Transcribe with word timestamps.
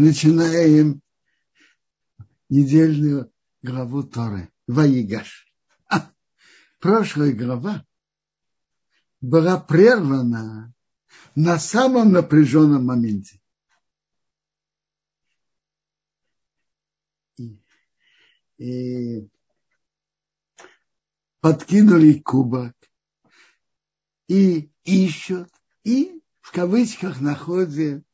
начинаем 0.00 1.02
недельную 2.48 3.32
главу 3.62 4.02
Торы. 4.02 4.50
Ваигаш. 4.66 5.52
А, 5.88 6.10
прошлая 6.78 7.32
глава 7.32 7.84
была 9.20 9.60
прервана 9.60 10.72
на 11.34 11.58
самом 11.58 12.12
напряженном 12.12 12.86
моменте. 12.86 13.40
И, 17.36 17.60
и 18.58 19.28
подкинули 21.40 22.20
кубок 22.20 22.74
и 24.28 24.72
ищут, 24.84 25.50
и 25.84 26.22
в 26.40 26.52
кавычках 26.52 27.20
находят 27.20 28.04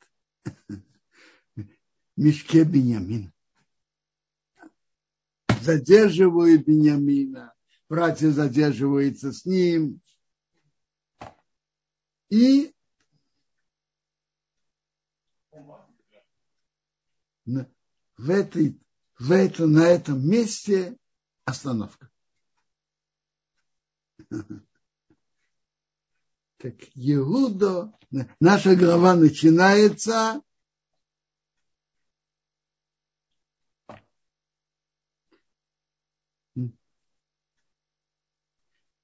мешке 2.17 2.65
Беньямин. 2.65 3.33
Задерживают 5.61 6.67
Беньямина, 6.67 7.55
братья 7.89 8.31
задерживаются 8.31 9.33
с 9.33 9.45
ним. 9.45 10.01
И 12.29 12.73
в, 17.45 18.31
этой, 18.31 18.81
в 19.19 19.33
это, 19.33 19.67
на 19.67 19.87
этом 19.87 20.29
месте 20.29 20.97
остановка. 21.45 22.11
Так 26.59 26.75
Иуда, 26.95 27.93
наша 28.41 28.75
глава 28.75 29.15
начинается 29.15 30.43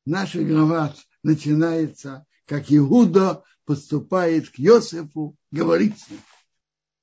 наша 0.05 0.43
глава 0.43 0.95
начинается, 1.23 2.27
как 2.47 2.73
Иуда 2.73 3.45
поступает 3.65 4.51
к 4.51 4.59
Иосифу, 4.59 5.37
говорит 5.51 5.99
с 5.99 6.11
ним, 6.11 6.21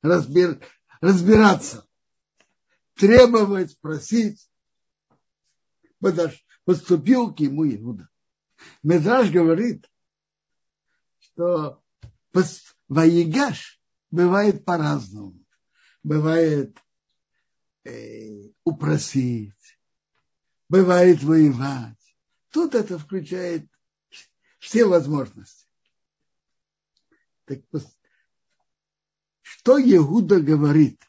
разбир, 0.01 0.59
разбираться, 1.01 1.87
требовать, 2.95 3.79
просить. 3.79 4.49
Поступил 6.63 7.33
к 7.33 7.39
ему 7.39 7.65
Иуда. 7.67 8.09
Медраж 8.83 9.31
говорит, 9.31 9.89
что 11.19 11.81
воегаш 12.87 13.81
бывает 14.11 14.65
по-разному. 14.65 15.39
Бывает 16.03 16.77
э, 17.83 18.49
упросить, 18.63 19.79
бывает 20.69 21.21
воевать. 21.23 21.98
Тут 22.51 22.73
это 22.75 22.97
включает 22.97 23.69
все 24.59 24.85
возможности. 24.85 25.67
Так, 27.45 27.59
что 29.41 29.79
Иуда 29.79 30.39
говорит? 30.41 31.01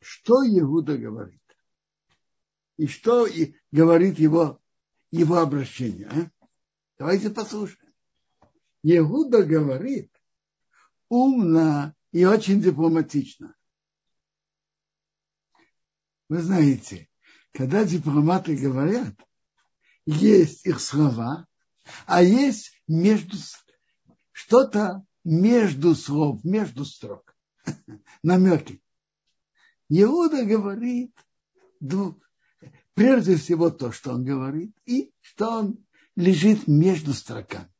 Что 0.00 0.46
Иуда 0.46 0.96
говорит? 0.96 1.42
И 2.76 2.86
что 2.86 3.26
и 3.26 3.54
говорит 3.70 4.18
его, 4.18 4.60
его 5.10 5.38
обращение? 5.38 6.08
А? 6.08 6.30
Давайте 6.98 7.30
послушаем. 7.30 7.92
Иуда 8.82 9.42
говорит 9.42 10.12
умно 11.08 11.95
и 12.16 12.24
очень 12.24 12.62
дипломатично. 12.62 13.54
Вы 16.30 16.40
знаете, 16.40 17.10
когда 17.52 17.84
дипломаты 17.84 18.56
говорят, 18.56 19.14
есть 20.06 20.64
их 20.64 20.80
слова, 20.80 21.46
а 22.06 22.22
есть 22.22 22.72
между 22.88 23.36
что-то 24.32 25.04
между 25.24 25.94
слов, 25.94 26.42
между 26.42 26.86
строк, 26.86 27.36
намеки. 28.22 28.82
Иуда 29.90 30.42
говорит 30.46 31.14
прежде 32.94 33.36
всего 33.36 33.68
то, 33.68 33.92
что 33.92 34.12
он 34.12 34.24
говорит, 34.24 34.74
и 34.86 35.12
что 35.20 35.50
он 35.50 35.86
лежит 36.14 36.66
между 36.66 37.12
строками. 37.12 37.70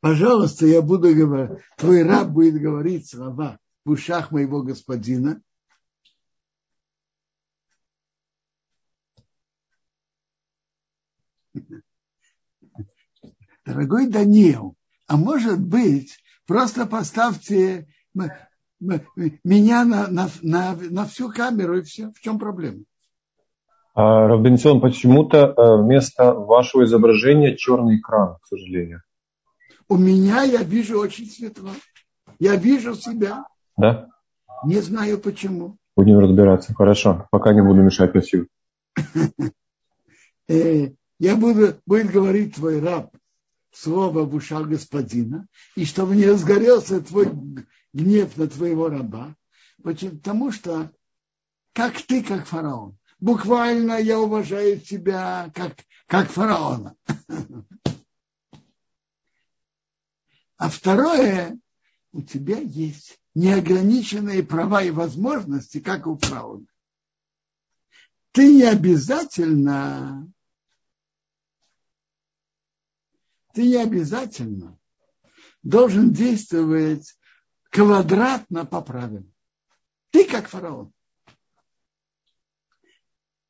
Пожалуйста, 0.00 0.66
я 0.66 0.80
буду 0.80 1.14
говорить, 1.14 1.58
твой 1.76 2.02
раб 2.02 2.28
будет 2.28 2.60
говорить 2.60 3.08
слова 3.08 3.58
в 3.84 3.90
ушах 3.90 4.30
моего 4.30 4.62
господина. 4.62 5.42
Дорогой 13.66 14.08
Даниил, 14.08 14.74
а 15.06 15.16
может 15.18 15.60
быть, 15.60 16.18
просто 16.46 16.86
поставьте 16.86 17.86
меня 18.80 19.84
на, 19.84 20.08
на, 20.08 20.28
на, 20.40 20.74
на 20.74 21.04
всю 21.04 21.30
камеру 21.30 21.78
и 21.78 21.82
все. 21.82 22.10
В 22.12 22.20
чем 22.20 22.38
проблема? 22.38 22.84
А, 23.94 24.26
Робинсон, 24.28 24.80
почему-то 24.80 25.38
э, 25.38 25.82
вместо 25.82 26.32
вашего 26.32 26.84
изображения 26.84 27.56
черный 27.56 27.98
экран, 27.98 28.38
к 28.40 28.46
сожалению. 28.46 29.02
У 29.90 29.96
меня 29.96 30.44
я 30.44 30.62
вижу 30.62 31.00
очень 31.00 31.28
светло. 31.28 31.72
Я 32.38 32.54
вижу 32.54 32.94
себя. 32.94 33.44
Да? 33.76 34.06
Не 34.64 34.80
знаю 34.80 35.18
почему. 35.18 35.78
Будем 35.96 36.20
разбираться. 36.20 36.72
Хорошо. 36.74 37.26
Пока 37.32 37.52
не 37.52 37.60
буду 37.60 37.82
мешать. 37.82 38.10
Спасибо. 38.10 38.46
Э, 40.48 40.90
я 41.20 41.36
буду, 41.36 41.76
будет 41.86 42.10
говорить 42.10 42.56
твой 42.56 42.80
раб 42.80 43.16
слово 43.70 44.24
в 44.24 44.34
ушах 44.34 44.66
господина, 44.66 45.46
и 45.76 45.84
чтобы 45.84 46.16
не 46.16 46.26
разгорелся 46.26 47.00
твой 47.00 47.30
гнев 47.92 48.36
на 48.36 48.48
твоего 48.48 48.88
раба, 48.88 49.36
потому 49.84 50.50
что 50.50 50.90
как 51.72 52.02
ты, 52.02 52.24
как 52.24 52.46
фараон. 52.46 52.96
Буквально 53.20 54.00
я 54.00 54.18
уважаю 54.18 54.80
тебя 54.80 55.52
как, 55.54 55.76
как 56.08 56.28
фараона. 56.30 56.96
А 60.60 60.68
второе, 60.68 61.58
у 62.12 62.20
тебя 62.20 62.58
есть 62.58 63.18
неограниченные 63.34 64.42
права 64.42 64.82
и 64.82 64.90
возможности, 64.90 65.80
как 65.80 66.06
у 66.06 66.18
фараона. 66.18 66.66
Ты 68.32 68.56
не 68.56 68.64
обязательно, 68.64 70.30
ты 73.54 73.68
не 73.68 73.76
обязательно 73.76 74.78
должен 75.62 76.12
действовать 76.12 77.18
квадратно 77.70 78.66
по 78.66 78.82
правилам. 78.82 79.32
Ты 80.10 80.26
как 80.26 80.46
фараон. 80.46 80.92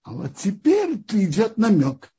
А 0.03 0.13
вот 0.13 0.37
теперь 0.37 0.95
идет 0.95 1.57
намек. 1.57 2.15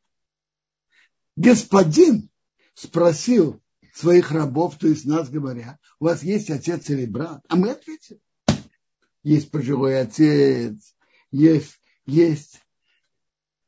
Господин 1.38 2.29
спросил 2.73 3.62
своих 3.94 4.31
рабов, 4.31 4.78
то 4.78 4.88
есть 4.88 5.06
нас 5.06 5.29
говоря, 5.29 5.79
у 6.00 6.06
вас 6.06 6.24
есть 6.24 6.50
отец 6.50 6.90
или 6.90 7.06
брат? 7.06 7.44
А 7.47 7.56
мы 7.56 7.72
ответили. 7.72 8.19
Есть 9.24 9.52
пожилой 9.52 10.00
отец, 10.00 10.96
есть, 11.31 11.79
есть 12.06 12.62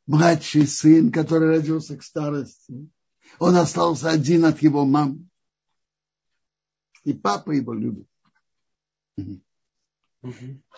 младший 0.08 0.68
сын, 0.68 1.12
который 1.12 1.50
родился 1.50 1.98
к 1.98 2.04
старости. 2.04 2.90
Он 3.40 3.56
остался 3.56 4.10
один 4.10 4.46
от 4.46 4.62
его 4.62 4.86
мамы. 4.86 5.28
И 7.04 7.14
папа 7.14 7.52
его 7.52 7.74
любит. 7.74 8.08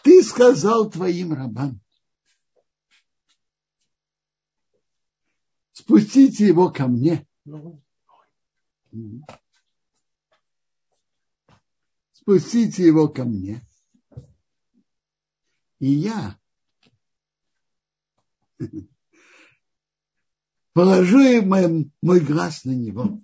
Ты 0.04 0.24
сказал 0.24 0.90
твоим 0.90 1.34
рабам, 1.34 1.80
спустите 5.72 6.48
его 6.48 6.72
ко 6.72 6.88
мне. 6.88 7.28
Спустите 12.14 12.86
его 12.86 13.08
ко 13.08 13.24
мне. 13.24 13.62
И 15.80 15.88
я 15.88 16.40
положу 20.74 21.42
мой, 21.44 21.92
мой 22.02 22.20
глаз 22.22 22.66
на 22.66 22.72
него. 22.72 23.22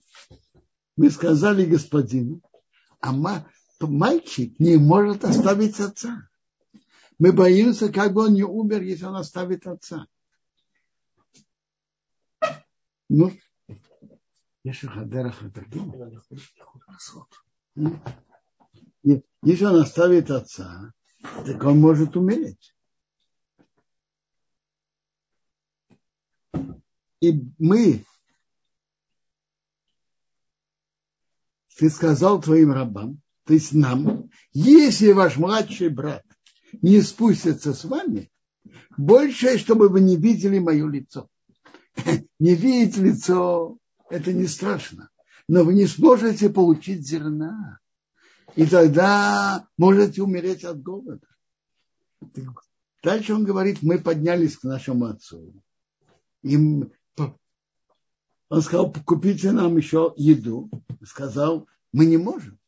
Мы 0.98 1.10
сказали 1.10 1.66
господину, 1.66 2.42
а 3.00 3.12
мальчик 3.80 4.60
не 4.60 4.78
может 4.78 5.24
оставить 5.24 5.80
отца. 5.80 6.30
Мы 7.18 7.32
боимся, 7.32 7.92
как 7.92 8.14
бы 8.14 8.26
он 8.26 8.34
не 8.34 8.44
умер, 8.44 8.82
если 8.82 9.06
он 9.06 9.16
оставит 9.16 9.66
отца. 9.68 10.08
Ну, 13.10 13.32
если 14.64 14.88
Хадерах 14.88 15.38
Хатагим, 15.38 15.94
если 19.44 19.66
он 19.66 19.82
оставит 19.82 20.30
отца, 20.30 20.94
так 21.22 21.64
он 21.64 21.80
может 21.80 22.16
умереть. 22.16 22.76
И 27.22 27.40
мы, 27.60 28.04
ты 31.78 31.90
сказал 31.90 32.42
твоим 32.42 32.72
рабам, 32.72 33.22
то 33.46 33.54
есть 33.54 33.74
нам, 33.74 34.30
если 34.54 35.12
ваш 35.12 35.38
младший 35.38 35.90
брат 35.90 36.26
не 36.82 37.02
спустится 37.02 37.74
с 37.74 37.86
вами, 37.86 38.32
больше, 38.98 39.58
чтобы 39.58 39.90
вы 39.90 40.02
не 40.02 40.18
видели 40.18 40.60
мое 40.60 40.88
лицо. 40.88 41.28
Не 42.40 42.56
видеть 42.56 42.98
лицо, 42.98 43.78
это 44.12 44.34
не 44.34 44.46
страшно. 44.46 45.10
Но 45.48 45.64
вы 45.64 45.74
не 45.74 45.88
сможете 45.88 46.50
получить 46.50 47.08
зерна. 47.08 47.80
И 48.56 48.66
тогда 48.66 49.68
можете 49.78 50.22
умереть 50.22 50.64
от 50.64 50.82
голода. 50.82 51.28
Дальше 53.02 53.34
он 53.34 53.46
говорит, 53.46 53.82
мы 53.82 53.98
поднялись 53.98 54.58
к 54.58 54.64
нашему 54.64 55.06
отцу. 55.06 55.54
И 56.44 56.58
он 56.58 56.92
сказал, 58.62 58.94
купите 59.06 59.52
нам 59.52 59.78
еще 59.78 60.14
еду. 60.18 60.70
Сказал, 61.04 61.68
мы 61.94 62.06
не 62.06 62.18
можем. 62.18 62.60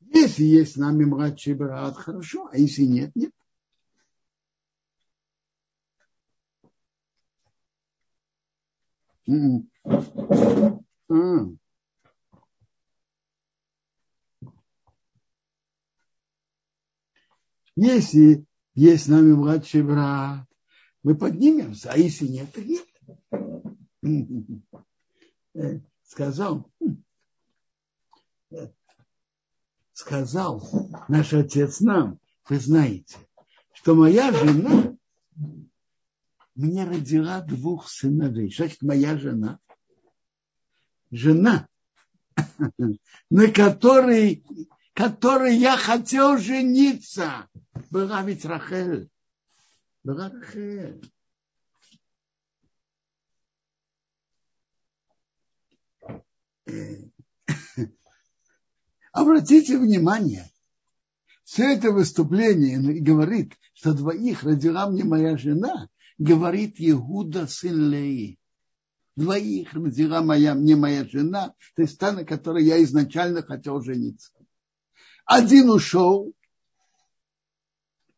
Если 0.00 0.42
есть 0.42 0.72
с 0.72 0.76
нами 0.76 1.04
младший 1.04 1.54
брат, 1.54 1.96
хорошо, 1.96 2.48
а 2.52 2.58
если 2.58 2.82
нет, 2.82 3.14
нет. 3.14 3.30
Если 17.76 18.46
есть 18.74 19.04
с 19.04 19.08
нами 19.08 19.32
младший 19.34 19.82
брат, 19.82 20.46
мы 21.02 21.14
поднимемся, 21.14 21.92
а 21.92 21.98
если 21.98 22.26
нет, 22.26 22.50
то 22.52 22.62
нет. 22.62 22.86
Сказал, 26.04 26.70
сказал 29.92 30.66
наш 31.08 31.34
отец 31.34 31.80
нам, 31.80 32.18
вы 32.48 32.58
знаете, 32.58 33.18
что 33.74 33.94
моя 33.94 34.32
жена 34.32 34.96
мне 36.58 36.84
родила 36.84 37.40
двух 37.40 37.88
сыновей. 37.88 38.52
Значит 38.54 38.82
моя 38.82 39.16
жена? 39.16 39.58
Жена, 41.10 41.66
на 43.30 43.48
которой 43.50 44.44
которой 44.92 45.56
я 45.56 45.76
хотел 45.76 46.36
жениться, 46.38 47.48
была 47.90 48.22
ведь 48.22 48.44
Рахель. 48.44 49.08
Была 50.02 50.28
Рахель. 50.28 51.00
Обратите 59.12 59.78
внимание, 59.78 60.50
все 61.44 61.72
это 61.72 61.92
выступление 61.92 63.00
говорит, 63.00 63.56
что 63.74 63.94
двоих 63.94 64.42
родила 64.42 64.90
мне 64.90 65.04
моя 65.04 65.36
жена, 65.36 65.88
говорит 66.18 66.74
Иуда 66.78 67.46
сын 67.46 67.90
Леи. 67.90 68.38
Двоих 69.16 69.72
родила 69.72 70.22
моя, 70.22 70.54
мне 70.54 70.76
моя 70.76 71.04
жена, 71.04 71.54
то 71.74 71.82
есть 71.82 71.98
та, 71.98 72.12
на 72.12 72.24
которой 72.24 72.64
я 72.64 72.82
изначально 72.84 73.42
хотел 73.42 73.80
жениться. 73.80 74.32
Один 75.24 75.70
ушел, 75.70 76.32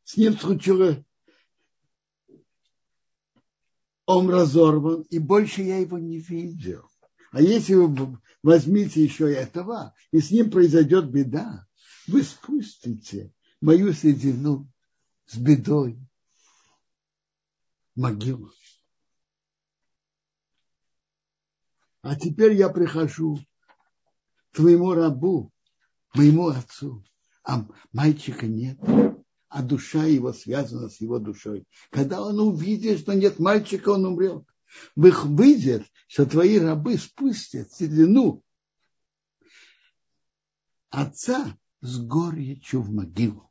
с 0.04 0.16
ним 0.16 0.36
случилось, 0.36 0.98
он 4.04 4.28
разорван, 4.28 5.02
и 5.02 5.18
больше 5.18 5.62
я 5.62 5.78
его 5.78 5.98
не 5.98 6.18
видел. 6.18 6.84
А 7.30 7.40
если 7.40 7.74
вы 7.74 8.18
возьмите 8.42 9.02
еще 9.02 9.32
этого, 9.32 9.94
и 10.10 10.20
с 10.20 10.30
ним 10.30 10.50
произойдет 10.50 11.10
беда, 11.10 11.66
вы 12.08 12.24
спустите 12.24 13.32
мою 13.60 13.92
седину 13.92 14.68
с 15.26 15.36
бедой 15.36 15.98
могилу. 17.94 18.52
А 22.02 22.16
теперь 22.16 22.54
я 22.54 22.68
прихожу 22.70 23.38
к 24.50 24.56
твоему 24.56 24.94
рабу, 24.94 25.52
моему 26.14 26.48
отцу, 26.48 27.04
а 27.44 27.66
мальчика 27.92 28.46
нет, 28.46 28.78
а 29.48 29.62
душа 29.62 30.04
его 30.04 30.32
связана 30.32 30.88
с 30.88 31.00
его 31.00 31.18
душой. 31.18 31.66
Когда 31.90 32.22
он 32.22 32.40
увидит, 32.40 33.00
что 33.00 33.12
нет 33.14 33.38
мальчика, 33.38 33.90
он 33.90 34.06
умрет. 34.06 34.44
Выйдет, 34.94 35.84
что 36.06 36.26
твои 36.26 36.58
рабы 36.58 36.96
спустят 36.96 37.72
седлину 37.72 38.42
отца 40.90 41.56
с 41.80 41.98
горечью 41.98 42.82
в 42.82 42.90
могилу. 42.90 43.50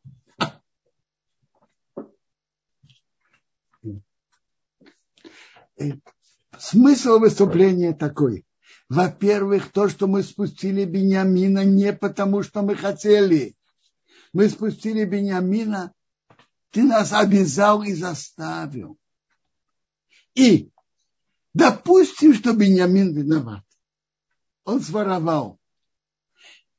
Смысл 6.57 7.19
выступления 7.19 7.93
такой. 7.93 8.45
Во-первых, 8.89 9.71
то, 9.71 9.87
что 9.87 10.07
мы 10.07 10.23
спустили 10.23 10.83
Бениамина 10.83 11.63
не 11.63 11.93
потому, 11.93 12.43
что 12.43 12.61
мы 12.63 12.75
хотели. 12.75 13.55
Мы 14.33 14.49
спустили 14.49 15.05
Бениамина, 15.05 15.93
ты 16.71 16.83
нас 16.83 17.13
обязал 17.13 17.83
и 17.83 17.93
заставил. 17.93 18.97
И 20.35 20.71
допустим, 21.53 22.33
что 22.33 22.53
Бениамин 22.53 23.13
виноват. 23.13 23.63
Он 24.65 24.81
своровал. 24.81 25.59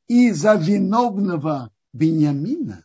И 0.06 0.32
за 0.32 0.54
виновного 0.54 1.72
Бениамина 1.92 2.84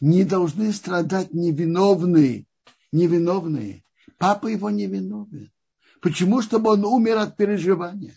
не 0.00 0.24
должны 0.24 0.72
страдать 0.72 1.32
невиновные, 1.32 2.46
невиновные. 2.92 3.84
Папа 4.18 4.48
его 4.48 4.70
невиновен. 4.70 5.52
Почему? 6.06 6.40
Чтобы 6.40 6.70
он 6.70 6.84
умер 6.84 7.18
от 7.18 7.36
переживания. 7.36 8.16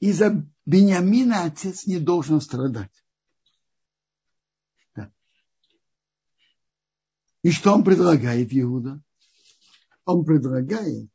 из-за 0.00 0.44
Бениамина 0.66 1.44
отец 1.44 1.86
не 1.86 2.00
должен 2.00 2.40
страдать. 2.40 2.92
Да. 4.96 5.12
И 7.42 7.52
что 7.52 7.72
он 7.72 7.84
предлагает 7.84 8.48
Иуда? 8.50 9.00
Он 10.04 10.24
предлагает, 10.24 11.08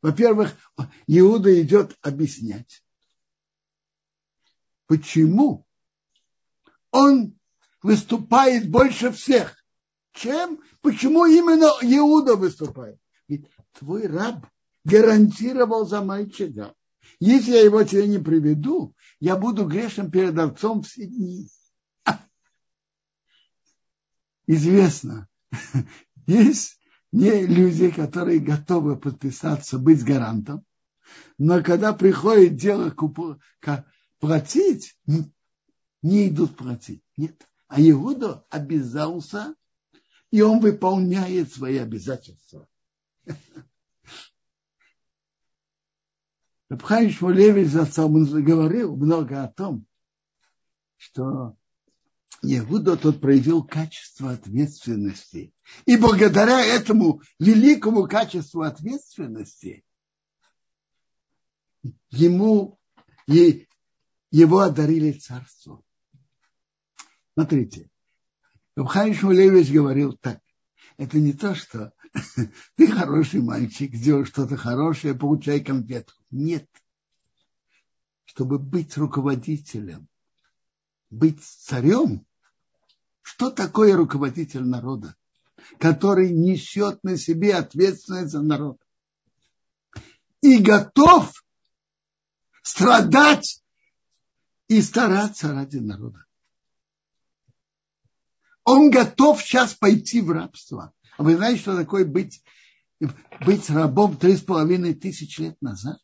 во-первых, 0.00 0.56
Иуда 1.06 1.62
идет 1.62 1.96
объяснять, 2.02 2.84
почему 4.86 5.64
он 6.90 7.38
выступает 7.82 8.68
больше 8.68 9.12
всех. 9.12 9.61
Чем? 10.12 10.60
Почему 10.80 11.26
именно 11.26 11.70
Иуда 11.80 12.36
выступает? 12.36 12.98
Ведь 13.28 13.46
твой 13.72 14.06
раб 14.06 14.46
гарантировал 14.84 15.86
за 15.86 16.02
мальчика. 16.02 16.74
Если 17.18 17.52
я 17.52 17.62
его 17.62 17.82
тебе 17.82 18.06
не 18.08 18.18
приведу, 18.18 18.94
я 19.20 19.36
буду 19.36 19.66
грешным 19.66 20.10
перед 20.10 20.38
отцом 20.38 20.82
все 20.82 21.06
дни. 21.06 21.48
Известно, 24.46 25.28
есть 26.26 26.78
не 27.12 27.46
люди, 27.46 27.90
которые 27.90 28.40
готовы 28.40 28.96
подписаться, 28.96 29.78
быть 29.78 30.04
гарантом, 30.04 30.64
но 31.38 31.62
когда 31.62 31.92
приходит 31.92 32.56
дело 32.56 32.94
платить, 34.18 34.96
не 36.02 36.28
идут 36.28 36.56
платить. 36.56 37.02
Нет. 37.16 37.46
А 37.68 37.80
Иуда 37.80 38.44
обязался, 38.50 39.54
и 40.32 40.40
он 40.40 40.58
выполняет 40.58 41.52
свои 41.52 41.76
обязательства. 41.76 42.66
Рабхайм 46.68 47.10
Шмулевич 47.10 47.70
говорил 47.70 48.96
много 48.96 49.44
о 49.44 49.48
том, 49.48 49.86
что 50.96 51.54
Иуда 52.40 52.96
тот 52.96 53.20
проявил 53.20 53.62
качество 53.62 54.32
ответственности. 54.32 55.52
И 55.84 55.98
благодаря 55.98 56.64
этому 56.64 57.20
великому 57.38 58.08
качеству 58.08 58.62
ответственности 58.62 59.84
ему 62.10 62.80
и 63.26 63.68
его 64.30 64.60
одарили 64.60 65.12
царство. 65.12 65.84
Смотрите, 67.34 67.91
Рабхай 68.74 69.12
Шмулевич 69.14 69.70
говорил 69.70 70.16
так. 70.16 70.40
Это 70.96 71.18
не 71.18 71.32
то, 71.32 71.54
что 71.54 71.92
ты 72.76 72.86
хороший 72.86 73.40
мальчик, 73.40 73.94
сделал 73.94 74.24
что-то 74.24 74.56
хорошее, 74.56 75.14
получай 75.14 75.60
конфетку. 75.60 76.22
Нет. 76.30 76.68
Чтобы 78.24 78.58
быть 78.58 78.96
руководителем, 78.96 80.08
быть 81.10 81.42
царем, 81.42 82.24
что 83.20 83.50
такое 83.50 83.96
руководитель 83.96 84.64
народа, 84.64 85.14
который 85.78 86.30
несет 86.30 87.02
на 87.04 87.16
себе 87.16 87.54
ответственность 87.54 88.32
за 88.32 88.42
народ 88.42 88.78
и 90.40 90.58
готов 90.58 91.44
страдать 92.62 93.62
и 94.68 94.80
стараться 94.80 95.52
ради 95.52 95.78
народа. 95.78 96.24
Он 98.64 98.90
готов 98.90 99.42
сейчас 99.42 99.74
пойти 99.74 100.20
в 100.20 100.30
рабство. 100.30 100.92
А 101.16 101.22
вы 101.22 101.36
знаете, 101.36 101.60
что 101.60 101.76
такое 101.76 102.04
быть, 102.04 102.42
быть 103.44 103.68
рабом 103.70 104.16
три 104.16 104.36
с 104.36 104.40
половиной 104.40 104.94
тысяч 104.94 105.38
лет 105.38 105.60
назад? 105.60 105.98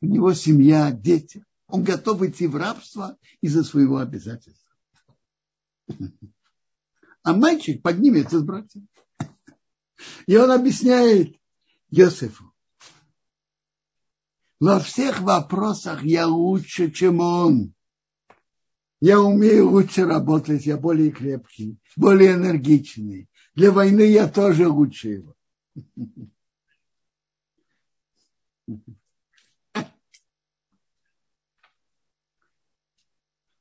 У 0.00 0.06
него 0.06 0.34
семья, 0.34 0.90
дети. 0.90 1.44
Он 1.66 1.82
готов 1.82 2.22
идти 2.22 2.46
в 2.46 2.56
рабство 2.56 3.16
из-за 3.40 3.64
своего 3.64 3.98
обязательства. 3.98 4.70
А 7.22 7.32
мальчик 7.32 7.82
поднимется 7.82 8.40
с 8.40 8.42
братьями. 8.42 8.86
И 10.26 10.36
он 10.36 10.50
объясняет 10.50 11.36
Йосифу. 11.90 12.52
Во 14.60 14.80
всех 14.80 15.20
вопросах 15.20 16.02
я 16.04 16.26
лучше, 16.26 16.90
чем 16.90 17.20
он. 17.20 17.73
Я 19.04 19.20
умею 19.20 19.68
лучше 19.68 20.06
работать, 20.06 20.64
я 20.64 20.78
более 20.78 21.10
крепкий, 21.10 21.76
более 21.94 22.36
энергичный. 22.36 23.28
Для 23.54 23.70
войны 23.70 24.00
я 24.00 24.26
тоже 24.26 24.66
лучше 24.66 25.08
его. 25.08 25.34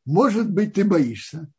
Может 0.05 0.49
быть, 0.49 0.75
ты 0.75 0.85
боишься, 0.85 1.51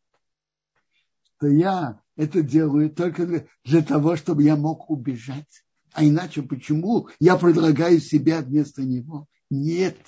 что 1.36 1.48
я 1.48 2.00
это 2.16 2.40
делаю 2.40 2.88
только 2.88 3.26
для, 3.26 3.46
для 3.64 3.82
того, 3.82 4.16
чтобы 4.16 4.44
я 4.44 4.56
мог 4.56 4.88
убежать. 4.88 5.62
А 5.92 6.02
иначе 6.02 6.40
почему 6.40 7.10
я 7.20 7.36
предлагаю 7.36 8.00
себя 8.00 8.40
вместо 8.40 8.80
него? 8.82 9.26
Нет. 9.50 9.98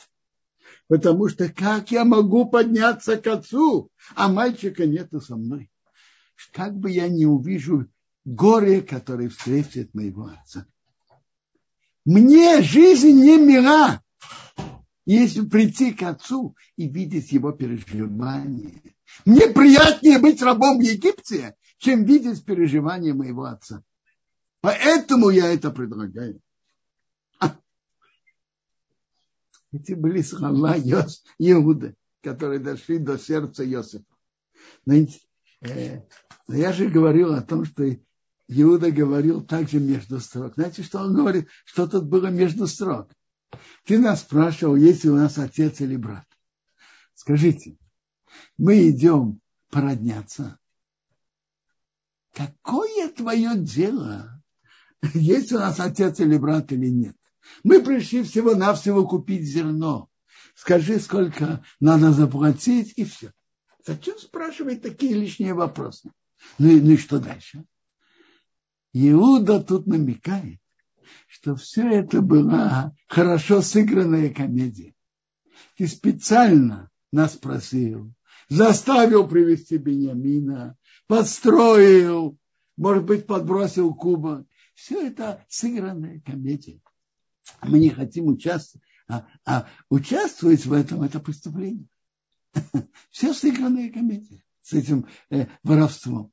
Потому 0.89 1.29
что 1.29 1.49
как 1.49 1.91
я 1.91 2.05
могу 2.05 2.47
подняться 2.47 3.17
к 3.17 3.27
отцу, 3.27 3.91
а 4.15 4.29
мальчика 4.29 4.87
нету 4.87 5.21
со 5.21 5.37
мной? 5.37 5.71
Как 6.53 6.77
бы 6.77 6.91
я 6.91 7.09
не 7.09 7.27
увижу 7.27 7.89
горе, 8.27 8.83
которое 8.83 9.29
встретит 9.29 9.95
моего 9.95 10.27
отца. 10.27 10.67
Мне 12.05 12.61
жизнь 12.63 13.21
не 13.21 13.39
мила, 13.39 14.03
если 15.07 15.47
прийти 15.47 15.93
к 15.93 16.03
отцу 16.03 16.57
и 16.77 16.89
видеть 16.89 17.33
его 17.33 17.53
переживания. 17.53 18.83
Мне 19.25 19.49
приятнее 19.49 20.19
быть 20.19 20.43
рабом 20.43 20.79
в 20.79 20.83
Египте, 20.83 21.57
чем 21.79 22.05
видеть 22.05 22.45
переживания 22.45 23.15
моего 23.15 23.45
отца. 23.45 23.83
Поэтому 24.61 25.31
я 25.31 25.53
это 25.53 25.71
предлагаю. 25.71 26.41
Эти 29.77 29.93
были 29.93 30.23
слова 30.23 30.75
Йос, 30.75 31.23
Иуды, 31.39 31.95
которые 32.23 32.61
дошли 32.61 32.99
до 32.99 33.19
сердца 33.19 33.63
Иосифа. 33.65 34.05
Но, 34.87 34.95
э, 35.61 36.01
но 36.49 36.57
я 36.57 36.73
же 36.73 36.89
говорил 36.89 37.35
о 37.35 37.43
том, 37.43 37.67
что 37.67 37.85
Иуда 38.49 38.91
говорил 38.91 39.45
также 39.45 39.79
между 39.79 40.19
строк. 40.21 40.55
Знаете, 40.55 40.83
что 40.83 41.01
он 41.01 41.15
говорит? 41.15 41.49
Что 41.67 41.87
тут 41.87 42.07
было 42.07 42.29
между 42.29 42.67
строк? 42.67 43.11
Ты 43.85 43.99
нас 43.99 44.23
спрашивал, 44.23 44.77
есть 44.77 45.05
ли 45.05 45.11
у 45.11 45.17
нас 45.17 45.37
отец 45.37 45.81
или 45.83 45.97
брат. 45.97 46.27
Скажите, 47.15 47.77
мы 48.57 48.89
идем 48.89 49.41
породняться. 49.71 50.59
Какое 52.33 53.11
твое 53.11 53.59
дело, 53.59 54.43
есть 55.13 55.53
у 55.53 55.59
нас 55.59 55.81
отец 55.81 56.19
или 56.21 56.39
брат 56.39 56.73
или 56.73 56.89
нет? 56.89 57.17
Мы 57.65 57.83
пришли 57.83 58.23
всего-навсего 58.23 59.07
купить 59.07 59.43
зерно. 59.43 60.09
Скажи, 60.55 60.99
сколько 61.01 61.65
надо 61.81 62.13
заплатить, 62.13 62.95
и 62.97 63.05
все. 63.05 63.33
Зачем 63.85 64.19
спрашивать 64.19 64.83
такие 64.83 65.15
лишние 65.15 65.55
вопросы? 65.55 66.11
Ну 66.59 66.69
и, 66.69 66.81
ну 66.81 66.93
и 66.93 66.97
что 66.97 67.19
дальше? 67.19 67.65
Иуда 68.93 69.63
тут 69.63 69.87
намекает, 69.87 70.59
что 71.29 71.55
все 71.57 71.89
это 71.91 72.23
была 72.23 72.95
хорошо 73.07 73.61
сыгранная 73.61 74.33
комедия. 74.33 74.95
И 75.77 75.87
специально 75.87 76.91
нас 77.13 77.37
просил, 77.37 78.13
заставил 78.49 79.29
привести 79.29 79.77
Бениамина, 79.77 80.77
подстроил, 81.07 82.39
может 82.77 83.05
быть, 83.05 83.27
подбросил 83.27 83.95
кубок. 83.95 84.47
Все 84.75 85.07
это 85.07 85.45
сыгранная 85.49 86.21
комедия 86.21 86.81
мы 87.63 87.79
не 87.79 87.91
хотим 87.91 88.27
участвовать, 88.27 88.87
а, 89.09 89.27
а 89.45 89.69
участвовать 89.89 90.67
в 90.67 90.73
этом 90.73 91.03
это 91.03 91.21
преступление. 91.21 91.87
Все 93.11 93.33
сыгранные 93.35 93.91
комедии 93.93 94.45
с 94.63 94.73
этим 94.73 95.07
э, 95.31 95.47
воровством. 95.63 96.33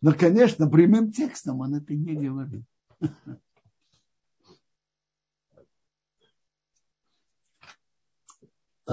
Но, 0.00 0.12
конечно, 0.12 0.68
прямым 0.68 1.12
текстом 1.12 1.60
он 1.60 1.74
это 1.74 1.94
не 1.94 2.14
говорит. 2.14 2.64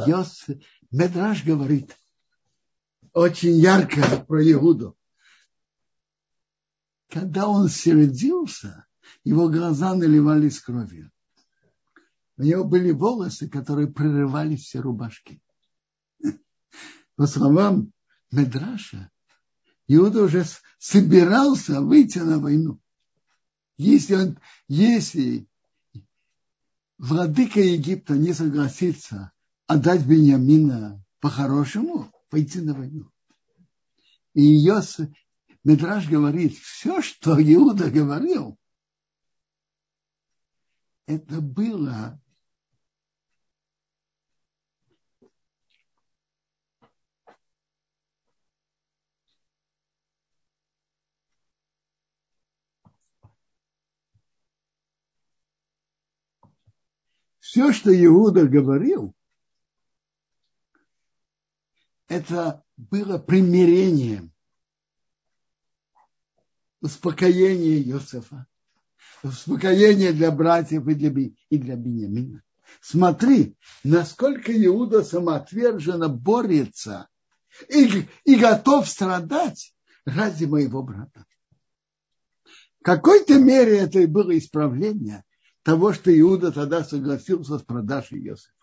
Йос, 0.08 0.46
Медраж 0.92 1.44
говорит 1.44 1.96
очень 3.13 3.56
ярко 3.56 4.01
про 4.28 4.44
Иуду. 4.51 4.96
Когда 7.10 7.48
он 7.48 7.70
сердился, 7.70 8.86
его 9.24 9.50
глаза 9.50 9.96
наливались 9.96 10.60
кровью. 10.60 11.12
У 12.38 12.44
него 12.44 12.64
были 12.64 12.92
волосы, 12.92 13.50
которые 13.50 13.88
прерывали 13.88 14.56
все 14.56 14.80
рубашки. 14.80 15.42
По 17.16 17.28
словам 17.28 17.92
Медраша, 18.32 19.12
Иуда 19.88 20.24
уже 20.24 20.46
собирался 20.78 21.82
выйти 21.82 22.20
на 22.20 22.40
войну. 22.40 22.80
Если, 23.78 24.16
он, 24.16 24.40
если 24.68 25.48
владыка 26.98 27.60
Египта 27.60 28.14
не 28.14 28.34
согласится 28.34 29.32
отдать 29.68 30.06
Бениамина 30.06 31.04
по-хорошему, 31.20 32.12
пойти 32.30 32.62
на 32.62 32.74
войну. 32.74 33.10
И 34.34 34.44
ее 34.44 34.82
Медраж 35.64 36.08
говорит, 36.08 36.58
все, 36.58 37.02
что 37.02 37.42
Иуда 37.42 37.90
говорил, 37.90 38.59
это 41.10 41.42
было 41.42 42.22
все, 57.39 57.74
что 57.74 57.89
Иуда 57.92 58.48
говорил, 58.48 59.16
это 62.08 62.63
было 62.78 63.18
примирением, 63.18 64.32
успокоение 66.82 67.82
Иосифа 67.82 68.49
успокоение 69.24 70.14
для 70.14 70.32
братьев 70.32 70.88
и 70.88 70.96
для, 70.96 71.10
и 71.50 71.58
для 71.58 71.76
Бениамина. 71.76 72.44
Смотри, 72.82 73.56
насколько 73.84 74.52
Иуда 74.66 75.04
самоотверженно 75.04 76.08
борется 76.08 77.10
и, 77.68 78.08
и 78.24 78.36
готов 78.36 78.88
страдать 78.88 79.74
ради 80.06 80.46
моего 80.46 80.84
брата. 80.84 81.26
В 82.80 82.84
какой-то 82.84 83.38
мере 83.38 83.80
это 83.80 84.00
и 84.00 84.06
было 84.06 84.38
исправление 84.38 85.26
того, 85.64 85.92
что 85.94 86.18
Иуда 86.18 86.52
тогда 86.52 86.84
согласился 86.84 87.58
с 87.58 87.64
продажей 87.64 88.26
Иосифа. 88.26 88.54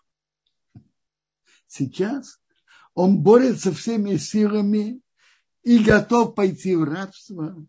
Сейчас 1.67 2.39
он 2.95 3.19
борется 3.19 3.71
всеми 3.71 4.17
силами 4.17 5.01
и 5.61 5.83
готов 5.83 6.33
пойти 6.33 6.75
в 6.75 6.83
рабство, 6.83 7.63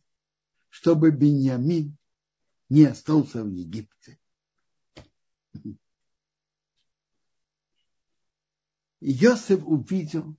чтобы 0.70 1.10
Беньямин 1.10 1.97
не 2.68 2.84
остался 2.84 3.42
в 3.42 3.48
Египте. 3.48 4.18
Иосиф 9.00 9.64
увидел, 9.64 10.36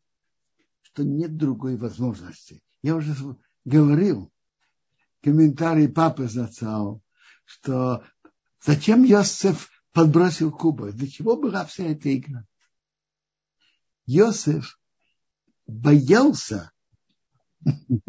что 0.82 1.04
нет 1.04 1.38
другой 1.38 1.78
возможности. 1.78 2.62
я 2.82 2.96
уже 2.96 3.16
говорил, 3.64 4.32
комментарий 5.22 5.88
папы 5.88 6.28
Зацау, 6.28 7.02
что 7.46 8.04
зачем 8.62 9.04
Йосеф 9.04 9.70
подбросил 9.94 10.52
кубок? 10.52 10.94
Для 10.96 11.08
чего 11.08 11.38
была 11.38 11.66
вся 11.66 11.86
эта 11.86 12.16
игра? 12.16 12.46
Йосеф 14.06 14.80
боялся 15.66 16.72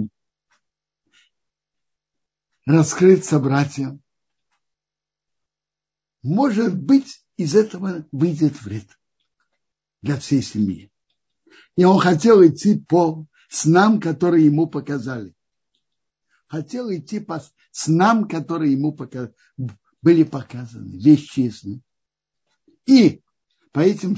раскрыться 2.67 3.39
братьям. 3.39 4.03
Может 6.23 6.79
быть, 6.79 7.25
из 7.37 7.55
этого 7.55 8.07
выйдет 8.13 8.61
вред 8.63 8.87
для 10.03 10.17
всей 10.17 10.43
семьи. 10.43 10.93
И 11.77 11.85
он 11.85 11.99
хотел 11.99 12.45
идти 12.47 12.79
по 12.79 13.27
снам, 13.49 14.01
которые 14.01 14.47
ему 14.47 14.67
показали. 14.67 15.35
Хотел 16.47 16.93
идти 16.93 17.21
по 17.21 17.43
снам, 17.71 18.29
которые 18.29 18.73
ему 18.73 18.93
показ... 18.93 19.31
были 20.03 20.25
показаны, 20.25 20.97
бесчестны. 20.97 21.81
И 22.87 23.23
по 23.73 23.81
этим... 23.81 24.17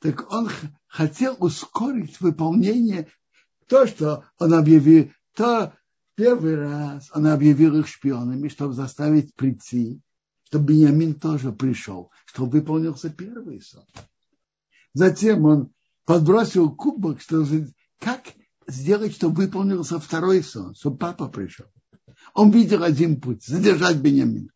Так 0.00 0.30
он 0.30 0.50
хотел 0.86 1.36
ускорить 1.40 2.20
выполнение 2.20 3.08
то, 3.66 3.86
что 3.86 4.24
он 4.38 4.52
объявил, 4.52 5.10
то 5.34 5.72
первый 6.14 6.56
раз 6.56 7.10
он 7.14 7.26
объявил 7.26 7.78
их 7.80 7.88
шпионами, 7.88 8.48
чтобы 8.48 8.74
заставить 8.74 9.34
прийти, 9.34 10.00
чтобы 10.46 10.72
Бениамин 10.72 11.14
тоже 11.14 11.52
пришел, 11.52 12.10
чтобы 12.24 12.60
выполнился 12.60 13.10
первый 13.10 13.60
сон. 13.60 13.84
Затем 14.94 15.44
он 15.44 15.72
подбросил 16.04 16.74
кубок, 16.74 17.20
чтобы 17.20 17.72
как 17.98 18.22
сделать, 18.68 19.14
чтобы 19.14 19.42
выполнился 19.42 19.98
второй 19.98 20.42
сон, 20.42 20.74
чтобы 20.74 20.98
папа 20.98 21.28
пришел. 21.28 21.66
Он 22.32 22.50
видел 22.50 22.82
один 22.82 23.20
путь, 23.20 23.44
задержать 23.44 23.96
Бениамина. 23.96 24.50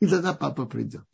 И 0.00 0.06
тогда 0.06 0.34
папа 0.34 0.66
придет. 0.66 1.04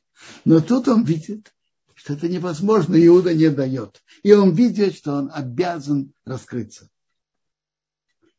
Но 0.44 0.60
тут 0.60 0.88
он 0.88 1.04
видит, 1.04 1.54
что 1.94 2.14
это 2.14 2.28
невозможно, 2.28 2.96
Иуда 2.96 3.34
не 3.34 3.50
дает. 3.50 4.02
И 4.22 4.32
он 4.32 4.54
видит, 4.54 4.96
что 4.96 5.14
он 5.14 5.30
обязан 5.32 6.12
раскрыться. 6.24 6.90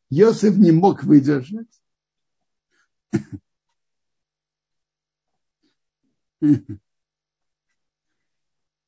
Йосиф 0.09 0.57
не 0.57 0.71
мог 0.71 1.03
выдержать. 1.03 1.67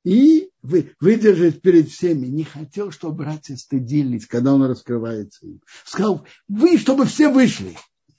И 0.04 0.50
выдержать 0.62 1.62
перед 1.62 1.90
всеми. 1.90 2.28
Не 2.28 2.44
хотел, 2.44 2.92
чтобы 2.92 3.24
братья 3.24 3.56
стыдились, 3.56 4.26
когда 4.26 4.54
он 4.54 4.64
раскрывается 4.64 5.46
им. 5.46 5.62
Сказал, 5.86 6.26
вы, 6.48 6.78
чтобы 6.78 7.06
все 7.06 7.30
вышли. 7.30 7.78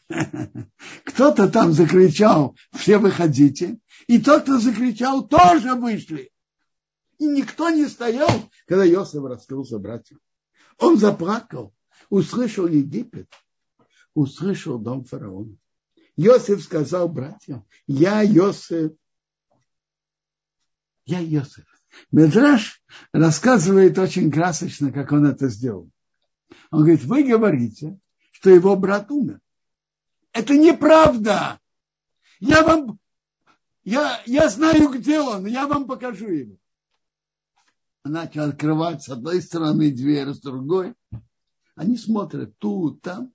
Кто-то 1.05 1.49
там 1.49 1.73
закричал, 1.73 2.57
все 2.73 2.99
выходите. 2.99 3.79
И 4.09 4.21
тот, 4.21 4.43
кто 4.43 4.59
закричал, 4.59 5.27
тоже 5.27 5.75
вышли. 5.75 6.31
И 7.19 7.27
никто 7.27 7.71
не 7.71 7.87
стоял, 7.87 8.31
когда 8.67 8.85
Йосиф 8.85 9.25
раскрылся 9.25 9.79
братьям. 9.79 10.21
Он 10.79 10.99
заплакал 10.99 11.73
услышал 12.11 12.67
Египет, 12.67 13.33
услышал 14.15 14.79
дом 14.79 15.05
фараона. 15.05 15.57
Иосиф 16.17 16.63
сказал 16.63 17.09
братьям, 17.09 17.65
я 17.87 18.25
Иосиф, 18.25 18.93
я 21.11 21.21
Иосиф. 21.23 21.65
Медраж 22.13 22.83
рассказывает 23.13 23.99
очень 23.99 24.31
красочно, 24.31 24.93
как 24.93 25.11
он 25.13 25.27
это 25.27 25.49
сделал. 25.49 25.91
Он 26.71 26.81
говорит, 26.81 27.03
вы 27.05 27.25
говорите, 27.25 27.99
что 28.31 28.51
его 28.51 28.77
брат 28.77 29.11
умер. 29.11 29.41
Это 30.33 30.57
неправда. 30.57 31.59
Я 32.39 32.63
вам, 32.63 32.99
я, 33.83 34.23
я 34.27 34.49
знаю, 34.49 34.91
где 34.91 35.21
он, 35.21 35.47
я 35.47 35.67
вам 35.67 35.87
покажу 35.87 36.29
его. 36.29 36.57
Начал 38.05 38.45
открывать 38.45 39.03
с 39.03 39.09
одной 39.09 39.43
стороны 39.43 39.91
дверь, 39.91 40.33
с 40.33 40.41
другой. 40.41 40.95
Они 41.75 41.97
смотрят 41.97 42.57
тут, 42.59 43.03
там. 43.03 43.33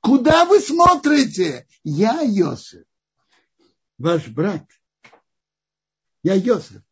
Куда 0.00 0.44
вы 0.44 0.60
смотрите? 0.60 1.66
Я 1.82 2.20
Йосиф, 2.20 2.84
ваш 3.98 4.28
брат. 4.28 4.64
Я 6.24 6.34
Йосиф. 6.34 6.82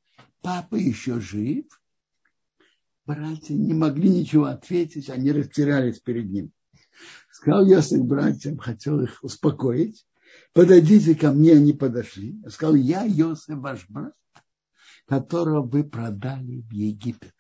Папа 0.42 0.77
еще 0.77 1.18
жив. 1.18 1.64
Братья 3.07 3.55
не 3.55 3.73
могли 3.73 4.11
ничего 4.11 4.45
ответить, 4.45 5.09
они 5.09 5.33
растерялись 5.33 5.99
перед 6.01 6.31
ним. 6.31 6.53
Сказал 7.31 7.66
Йосиф 7.66 8.05
братьям, 8.05 8.59
хотел 8.59 9.01
их 9.01 9.25
успокоить. 9.25 10.07
Подойдите 10.53 11.14
ко 11.14 11.33
мне, 11.33 11.55
они 11.55 11.73
подошли. 11.73 12.40
Сказал, 12.49 12.75
я 12.75 13.05
Йосиф, 13.05 13.57
ваш 13.57 13.88
брат, 13.88 14.14
которого 15.07 15.66
вы 15.66 15.83
продали 15.83 16.61
в 16.61 16.71
Египет. 16.71 17.35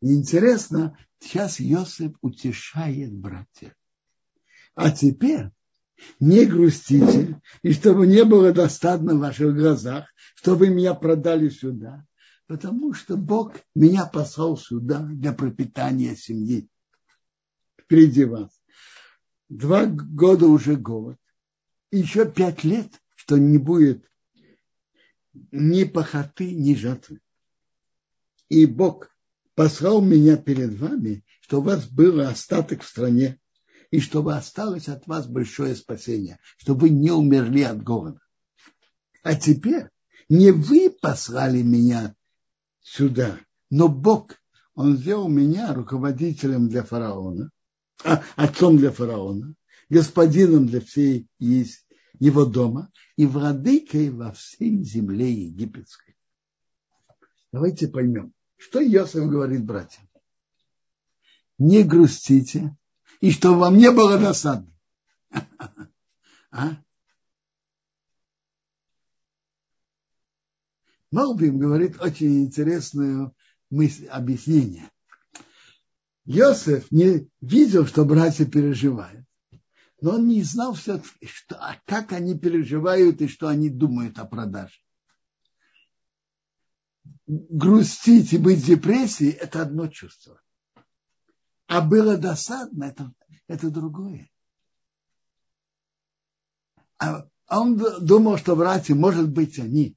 Интересно, 0.00 0.96
сейчас 1.18 1.60
Йосиф 1.60 2.16
утешает 2.22 3.12
братьев. 3.12 3.74
А 4.74 4.90
теперь 4.90 5.50
не 6.20 6.44
грустите, 6.44 7.40
и 7.62 7.72
чтобы 7.72 8.06
не 8.06 8.24
было 8.24 8.52
достаточно 8.52 9.14
в 9.14 9.20
ваших 9.20 9.54
глазах, 9.54 10.06
чтобы 10.34 10.68
меня 10.68 10.94
продали 10.94 11.48
сюда, 11.48 12.04
потому 12.46 12.92
что 12.94 13.16
Бог 13.16 13.54
меня 13.74 14.06
послал 14.06 14.56
сюда 14.56 15.00
для 15.00 15.32
пропитания 15.32 16.14
семьи. 16.14 16.68
Впереди 17.80 18.24
вас. 18.24 18.50
Два 19.48 19.86
года 19.86 20.46
уже 20.46 20.76
голод. 20.76 21.18
Еще 21.90 22.30
пять 22.30 22.64
лет, 22.64 23.00
что 23.16 23.38
не 23.38 23.58
будет 23.58 24.04
ни 25.52 25.84
похоты, 25.84 26.52
ни 26.52 26.74
жатвы. 26.74 27.20
И 28.48 28.66
Бог 28.66 29.10
послал 29.54 30.02
меня 30.02 30.36
перед 30.36 30.78
вами, 30.78 31.24
что 31.40 31.60
у 31.60 31.62
вас 31.62 31.86
был 31.86 32.20
остаток 32.20 32.82
в 32.82 32.88
стране, 32.88 33.40
и 33.90 34.00
чтобы 34.00 34.36
осталось 34.36 34.88
от 34.88 35.06
вас 35.06 35.26
большое 35.26 35.74
спасение, 35.74 36.38
чтобы 36.56 36.82
вы 36.82 36.90
не 36.90 37.10
умерли 37.10 37.62
от 37.62 37.82
голода. 37.82 38.20
А 39.22 39.34
теперь 39.34 39.88
не 40.28 40.50
вы 40.50 40.90
послали 40.90 41.62
меня 41.62 42.14
сюда, 42.80 43.38
но 43.70 43.88
Бог, 43.88 44.34
Он 44.74 44.96
сделал 44.96 45.28
меня 45.28 45.74
руководителем 45.74 46.68
для 46.68 46.82
фараона, 46.82 47.50
а, 48.04 48.22
отцом 48.36 48.76
для 48.76 48.92
фараона, 48.92 49.54
господином 49.88 50.66
для 50.66 50.80
всей 50.80 51.26
его 51.38 52.44
дома 52.44 52.90
и 53.16 53.26
владыкой 53.26 54.10
во 54.10 54.32
всей 54.32 54.82
земле 54.84 55.32
египетской. 55.32 56.16
Давайте 57.52 57.88
поймем. 57.88 58.32
Что 58.56 58.80
Иосиф 58.82 59.28
говорит 59.28 59.64
братьям? 59.64 60.08
Не 61.58 61.82
грустите, 61.82 62.76
и 63.20 63.30
что 63.30 63.54
вам 63.54 63.76
не 63.76 63.90
было 63.90 64.18
досады. 64.18 64.66
А? 66.50 66.76
Малбим 71.10 71.58
говорит 71.58 72.00
очень 72.00 72.44
интересную 72.44 73.34
мысль, 73.70 74.06
объяснение. 74.06 74.90
Йосеф 76.24 76.90
не 76.90 77.28
видел, 77.40 77.86
что 77.86 78.04
братья 78.04 78.44
переживают, 78.44 79.26
но 80.00 80.12
он 80.12 80.28
не 80.28 80.42
знал 80.42 80.74
все, 80.74 81.02
что, 81.22 81.58
как 81.86 82.12
они 82.12 82.38
переживают 82.38 83.20
и 83.20 83.28
что 83.28 83.48
они 83.48 83.70
думают 83.70 84.18
о 84.18 84.26
продаже 84.26 84.78
грустить 87.28 88.32
и 88.32 88.38
быть 88.38 88.60
в 88.60 88.66
депрессии– 88.66 89.30
это 89.40 89.62
одно 89.62 89.88
чувство. 89.88 90.40
А 91.68 91.82
было 91.82 92.16
досадно– 92.16 92.84
это, 92.84 93.12
это 93.46 93.70
другое. 93.70 94.30
А 96.98 97.28
он 97.46 97.76
думал, 97.76 98.38
что 98.38 98.56
братья, 98.56 98.94
может 98.94 99.30
быть, 99.30 99.58
они 99.58 99.94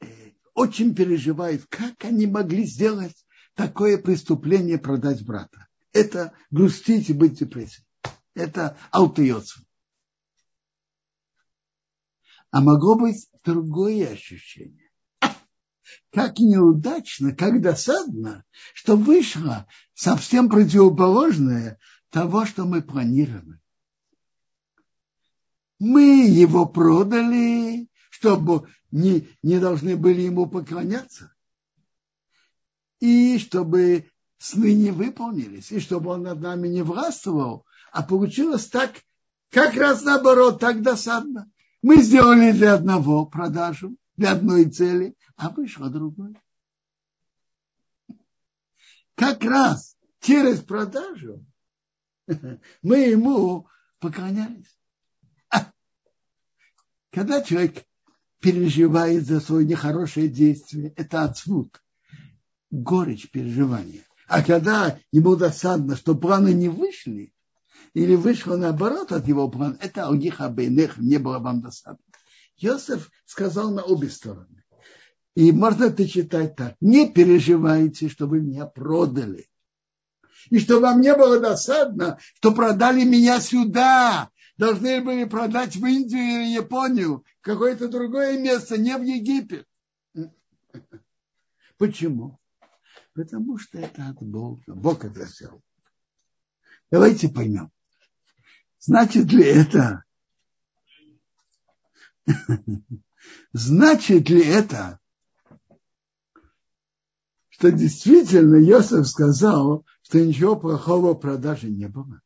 э, 0.00 0.32
очень 0.52 0.94
переживают, 0.94 1.64
как 1.70 2.04
они 2.04 2.26
могли 2.26 2.66
сделать 2.66 3.16
такое 3.54 3.96
преступление, 3.96 4.78
продать 4.78 5.24
брата. 5.24 5.66
Это 5.92 6.34
грустить 6.50 7.08
и 7.08 7.14
быть 7.14 7.32
в 7.32 7.38
депрессии. 7.38 7.82
Это 8.34 8.76
аутоется. 8.90 9.60
А 12.50 12.60
могло 12.60 12.96
быть 12.96 13.28
другое 13.42 14.10
ощущение 14.10 14.85
как 16.12 16.38
неудачно, 16.38 17.34
как 17.34 17.60
досадно, 17.60 18.44
что 18.74 18.96
вышло 18.96 19.66
совсем 19.94 20.48
противоположное 20.48 21.78
того, 22.10 22.46
что 22.46 22.64
мы 22.64 22.82
планировали. 22.82 23.60
Мы 25.78 26.26
его 26.26 26.66
продали, 26.66 27.88
чтобы 28.10 28.68
не, 28.90 29.28
не 29.42 29.58
должны 29.58 29.96
были 29.96 30.22
ему 30.22 30.46
поклоняться. 30.46 31.32
и 33.00 33.38
чтобы 33.38 34.10
сны 34.38 34.74
не 34.74 34.90
выполнились, 34.90 35.70
и 35.70 35.80
чтобы 35.80 36.10
он 36.10 36.22
над 36.22 36.40
нами 36.40 36.68
не 36.68 36.82
властвовал, 36.82 37.66
а 37.92 38.02
получилось 38.02 38.66
так, 38.66 38.92
как 39.50 39.74
раз 39.74 40.02
наоборот, 40.02 40.60
так 40.60 40.82
досадно. 40.82 41.50
Мы 41.82 42.02
сделали 42.02 42.52
для 42.52 42.74
одного 42.74 43.26
продажу, 43.26 43.96
для 44.16 44.32
одной 44.32 44.70
цели, 44.70 45.14
а 45.36 45.50
вышло 45.50 45.90
другое. 45.90 46.40
Как 49.14 49.42
раз 49.44 49.96
через 50.20 50.60
продажу 50.60 51.44
мы 52.82 52.98
ему 52.98 53.68
поклонялись. 53.98 54.78
А, 55.50 55.72
когда 57.10 57.42
человек 57.42 57.84
переживает 58.40 59.26
за 59.26 59.40
свое 59.40 59.66
нехорошее 59.66 60.28
действие, 60.28 60.92
это 60.96 61.24
отсвут, 61.24 61.82
горечь 62.70 63.30
переживания. 63.30 64.06
А 64.28 64.42
когда 64.42 64.98
ему 65.12 65.36
досадно, 65.36 65.96
что 65.96 66.14
планы 66.14 66.52
не 66.52 66.68
вышли, 66.68 67.32
или 67.94 68.14
вышло 68.14 68.56
наоборот 68.56 69.12
от 69.12 69.26
его 69.26 69.48
плана, 69.48 69.78
это 69.80 70.04
Алгиха 70.04 70.50
Бейнех, 70.50 70.98
не 70.98 71.18
было 71.18 71.38
вам 71.38 71.62
досадно. 71.62 72.05
Йосеф 72.56 73.10
сказал 73.24 73.70
на 73.70 73.82
обе 73.82 74.08
стороны. 74.08 74.64
И 75.34 75.52
можно 75.52 75.84
это 75.84 76.08
читать 76.08 76.56
так. 76.56 76.76
Не 76.80 77.10
переживайте, 77.10 78.08
что 78.08 78.26
вы 78.26 78.40
меня 78.40 78.66
продали. 78.66 79.48
И 80.48 80.58
что 80.58 80.80
вам 80.80 81.00
не 81.00 81.14
было 81.14 81.38
досадно, 81.40 82.18
что 82.34 82.54
продали 82.54 83.04
меня 83.04 83.40
сюда. 83.40 84.30
Должны 84.56 85.02
были 85.02 85.24
продать 85.24 85.76
в 85.76 85.84
Индию 85.84 86.22
или 86.22 86.54
Японию, 86.54 87.24
какое-то 87.42 87.88
другое 87.88 88.38
место, 88.38 88.78
не 88.78 88.96
в 88.96 89.02
Египет. 89.02 89.66
Почему? 91.76 92.38
Потому 93.12 93.58
что 93.58 93.78
это 93.78 94.08
от 94.08 94.22
Бога. 94.22 94.62
Бог 94.66 95.04
это 95.04 95.26
сделал. 95.26 95.62
Давайте 96.90 97.28
поймем. 97.28 97.70
Значит 98.78 99.30
ли 99.32 99.44
это, 99.44 100.04
значит 103.52 104.28
ли 104.28 104.44
это, 104.44 104.98
что 107.48 107.72
действительно 107.72 108.56
Йосиф 108.56 109.06
сказал, 109.06 109.86
что 110.02 110.20
ничего 110.20 110.56
плохого 110.56 111.14
в 111.14 111.20
продаже 111.20 111.68
не 111.68 111.88
было. 111.88 112.20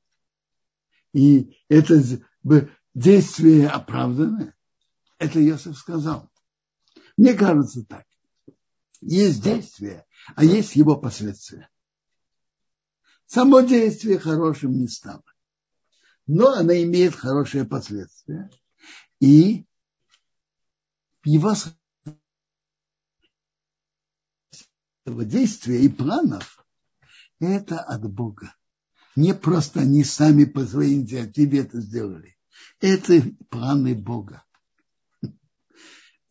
И 1.12 1.56
это 1.68 2.02
действие 2.94 3.68
оправданное. 3.68 4.56
Это 5.18 5.38
Йосиф 5.38 5.76
сказал. 5.76 6.30
Мне 7.16 7.34
кажется 7.34 7.84
так. 7.84 8.06
Есть 9.00 9.42
действие, 9.42 10.04
а 10.34 10.44
есть 10.44 10.76
его 10.76 10.96
последствия. 10.96 11.68
Само 13.26 13.60
действие 13.60 14.18
хорошим 14.18 14.72
не 14.72 14.88
стало. 14.88 15.22
Но 16.26 16.48
оно 16.48 16.72
имеет 16.72 17.14
хорошие 17.14 17.64
последствия. 17.64 18.50
И 19.20 19.66
его 21.24 21.54
действия 25.24 25.80
и 25.80 25.88
планов 25.88 26.64
это 27.40 27.80
от 27.80 28.10
Бога. 28.10 28.54
Не 29.16 29.34
просто 29.34 29.80
они 29.80 30.04
сами 30.04 30.44
по 30.44 30.64
своей 30.64 30.94
инициативе 30.94 31.60
это 31.60 31.80
сделали. 31.80 32.36
Это 32.80 33.22
планы 33.48 33.94
Бога. 33.94 34.44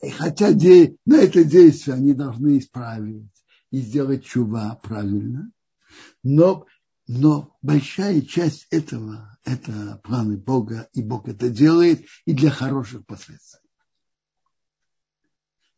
И 0.02 0.10
хотя 0.12 0.52
на 1.06 1.16
это 1.16 1.44
действие 1.44 1.96
они 1.96 2.14
должны 2.14 2.58
исправить 2.60 3.28
и 3.70 3.82
сделать 3.82 4.24
чува 4.24 4.76
правильно, 4.82 5.52
но, 6.24 6.66
но 7.08 7.58
большая 7.62 8.22
часть 8.22 8.68
этого– 8.72 9.38
это 9.44 10.00
планы 10.04 10.38
Бога, 10.38 10.88
и 10.94 11.04
Бог 11.04 11.28
это 11.28 11.50
делает 11.50 12.06
и 12.26 12.34
для 12.34 12.50
хороших 12.50 13.06
последствий. 13.06 13.69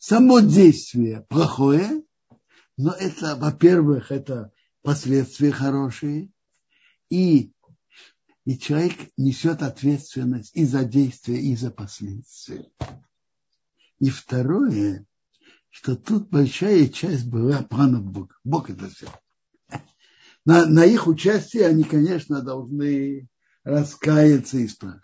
Само 0.02 0.40
действие 0.40 1.28
плохое, 1.30 2.04
но 2.76 2.92
это, 2.92 3.36
во-первых, 3.36 4.12
это 4.12 4.52
последствия 4.82 5.52
хорошие, 5.52 6.32
и, 7.12 7.54
и 8.44 8.58
человек 8.58 8.96
несет 9.16 9.62
ответственность 9.62 10.56
и 10.56 10.66
за 10.66 10.86
действия, 10.86 11.40
и 11.40 11.56
за 11.56 11.70
последствия. 11.70 12.68
И 14.00 14.10
второе, 14.10 15.06
что 15.70 15.96
тут 15.96 16.30
большая 16.30 16.88
часть 16.88 17.28
была 17.28 17.62
планов 17.62 18.04
Бога. 18.04 18.36
Бог 18.44 18.72
это 18.72 18.88
сделал. 18.88 19.14
На, 20.46 20.66
на 20.66 20.84
их 20.84 21.06
участие 21.06 21.68
они, 21.68 21.84
конечно, 21.84 22.42
должны 22.42 23.30
раскаяться 23.64 24.58
и 24.58 24.66
исправить. 24.66 25.04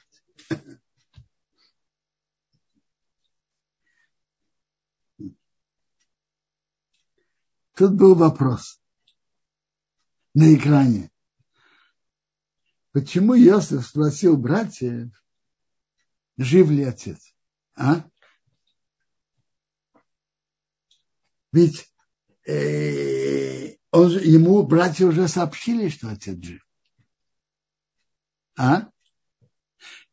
Тут 7.78 7.94
был 7.94 8.16
вопрос 8.16 8.82
на 10.34 10.56
экране. 10.56 11.12
Почему 12.92 13.36
Иосиф 13.36 13.86
спросил 13.86 14.36
братьев, 14.36 15.12
жив 16.38 16.72
ли 16.72 16.84
отец? 16.84 17.36
А? 17.76 18.10
Ведь 21.52 21.88
э, 22.48 23.76
он, 23.92 24.10
ему 24.22 24.64
братья 24.64 25.06
уже 25.06 25.28
сообщили, 25.28 25.90
что 25.90 26.10
отец 26.10 26.44
жив. 26.44 26.68
А? 28.58 28.90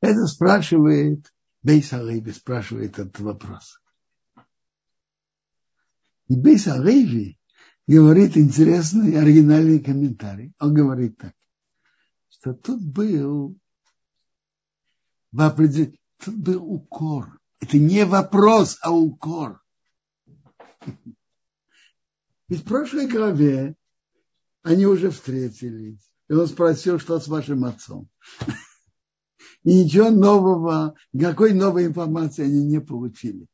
Это 0.02 0.26
спрашивает 0.26 1.32
Бейс 1.62 1.90
Алейби, 1.94 2.32
спрашивает 2.32 2.98
этот 2.98 3.18
вопрос. 3.20 3.80
И 6.28 6.36
Бейс 6.36 6.66
Алейби 6.68 7.38
говорит 7.86 8.36
интересный 8.36 9.20
оригинальный 9.20 9.80
комментарий. 9.80 10.54
Он 10.58 10.74
говорит 10.74 11.18
так, 11.18 11.34
что 12.28 12.54
тут 12.54 12.82
был 12.82 13.56
в 15.32 15.40
определен... 15.40 15.96
тут 16.24 16.36
был 16.36 16.64
укор. 16.64 17.38
Это 17.60 17.78
не 17.78 18.04
вопрос, 18.04 18.78
а 18.82 18.92
укор. 18.92 19.62
Ведь 22.48 22.60
в 22.60 22.64
прошлой 22.64 23.08
главе 23.08 23.76
они 24.62 24.86
уже 24.86 25.10
встретились. 25.10 26.00
И 26.28 26.32
он 26.32 26.46
спросил, 26.46 26.98
что 26.98 27.18
с 27.20 27.28
вашим 27.28 27.64
отцом. 27.64 28.08
Ничего 29.64 30.10
нового, 30.10 30.94
никакой 31.12 31.54
новой 31.54 31.86
информации 31.86 32.44
они 32.44 32.62
не 32.62 32.80
получили. 32.80 33.46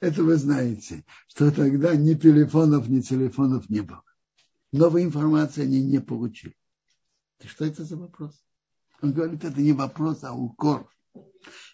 Это 0.00 0.22
вы 0.22 0.36
знаете, 0.36 1.04
что 1.28 1.50
тогда 1.50 1.94
ни 1.94 2.14
телефонов, 2.14 2.88
ни 2.88 3.00
телефонов 3.00 3.68
не 3.68 3.82
было. 3.82 4.02
Новой 4.72 5.04
информации 5.04 5.64
они 5.64 5.82
не 5.82 6.00
получили. 6.00 6.56
Что 7.44 7.66
это 7.66 7.84
за 7.84 7.96
вопрос? 7.96 8.34
Он 9.02 9.12
говорит, 9.12 9.44
это 9.44 9.60
не 9.60 9.72
вопрос, 9.72 10.24
а 10.24 10.32
укор. 10.32 10.90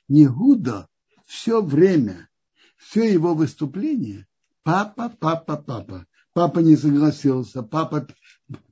Негуда 0.08 0.88
все 1.24 1.62
время, 1.62 2.28
все 2.76 3.12
его 3.12 3.34
выступление, 3.34 4.26
папа, 4.62 5.08
папа, 5.08 5.56
папа. 5.56 6.06
Папа 6.32 6.58
не 6.58 6.76
согласился, 6.76 7.62
папа 7.62 8.08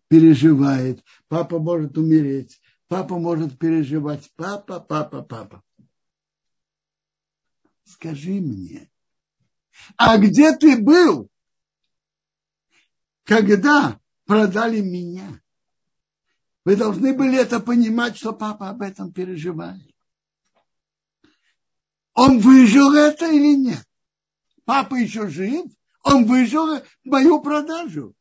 переживает, 0.09 1.03
папа 1.29 1.61
может 1.61 1.97
умереть, 1.97 2.61
папа 2.93 3.19
может 3.19 3.59
переживать, 3.59 4.31
папа, 4.37 4.79
папа, 4.79 5.23
папа. 5.23 5.65
Скажи 7.85 8.33
мне, 8.33 8.91
а 9.97 10.19
где 10.19 10.55
ты 10.55 10.77
был, 10.77 11.31
когда 13.25 13.99
продали 14.27 14.83
меня? 14.83 15.41
Вы 16.67 16.77
должны 16.77 17.15
были 17.15 17.39
это 17.39 17.61
понимать, 17.61 18.19
что 18.19 18.35
папа 18.35 18.69
об 18.69 18.83
этом 18.83 19.11
переживает. 19.11 19.97
Он 22.13 22.41
выжил 22.41 22.93
это 22.93 23.25
или 23.25 23.57
нет? 23.57 23.89
Папа 24.67 24.97
еще 24.97 25.29
жив? 25.29 25.65
Он 26.03 26.27
выжил 26.27 26.83
мою 27.05 27.41
продажу. 27.41 28.15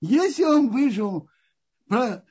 Если 0.00 0.44
он 0.44 0.70
выжил, 0.70 1.28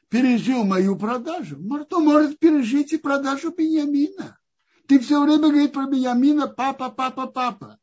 пережил 0.10 0.64
мою 0.64 0.98
продажу, 0.98 1.58
то 1.86 2.00
может 2.00 2.40
пережить 2.40 2.94
и 2.94 2.98
продажу 2.98 3.52
Беньямина. 3.52 4.40
Ты 4.88 5.00
все 5.00 5.22
время 5.22 5.50
говоришь 5.50 5.72
про 5.72 5.88
Беньямина, 5.88 6.48
папа, 6.48 6.90
папа, 6.90 7.28
папа. 7.28 7.80